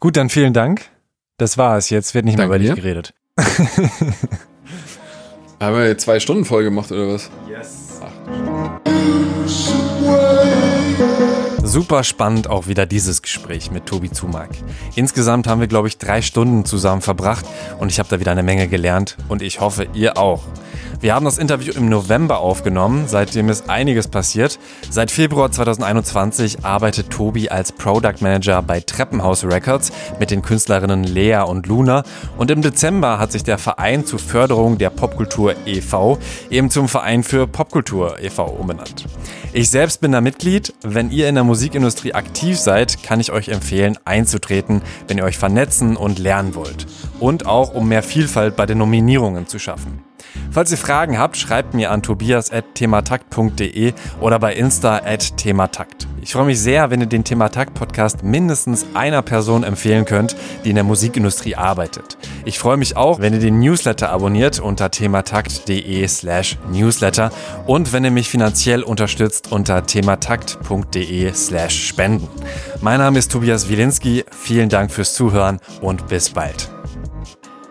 [0.00, 0.88] Gut, dann vielen Dank.
[1.36, 1.90] Das war es.
[1.90, 3.12] Jetzt wird nicht Danke mehr über dich geredet.
[5.60, 7.30] Haben wir jetzt zwei Stunden voll gemacht oder was?
[7.48, 8.00] Yes.
[8.00, 8.77] Ach,
[11.78, 14.50] Super spannend auch wieder dieses Gespräch mit Tobi Zumark.
[14.96, 17.46] Insgesamt haben wir, glaube ich, drei Stunden zusammen verbracht
[17.78, 20.42] und ich habe da wieder eine Menge gelernt und ich hoffe, ihr auch.
[21.00, 24.58] Wir haben das Interview im November aufgenommen, seitdem ist einiges passiert.
[24.90, 31.44] Seit Februar 2021 arbeitet Tobi als Product Manager bei Treppenhaus Records mit den Künstlerinnen Lea
[31.46, 32.02] und Luna
[32.36, 36.18] und im Dezember hat sich der Verein zur Förderung der Popkultur e.V.
[36.50, 38.46] eben zum Verein für Popkultur e.V.
[38.46, 39.04] umbenannt.
[39.52, 40.74] Ich selbst bin da Mitglied.
[40.82, 45.36] Wenn ihr in der Musikindustrie aktiv seid, kann ich euch empfehlen, einzutreten, wenn ihr euch
[45.36, 46.86] vernetzen und lernen wollt.
[47.20, 50.07] Und auch, um mehr Vielfalt bei den Nominierungen zu schaffen.
[50.50, 56.06] Falls ihr Fragen habt, schreibt mir an tobias.thematakt.de oder bei Insta at thematakt.
[56.20, 60.70] Ich freue mich sehr, wenn ihr den Thematakt Podcast mindestens einer Person empfehlen könnt, die
[60.70, 62.18] in der Musikindustrie arbeitet.
[62.44, 67.30] Ich freue mich auch, wenn ihr den Newsletter abonniert unter thematakt.de slash newsletter
[67.66, 72.28] und wenn ihr mich finanziell unterstützt unter thematakt.de slash spenden.
[72.80, 74.24] Mein Name ist Tobias Wilinski.
[74.30, 76.70] Vielen Dank fürs Zuhören und bis bald.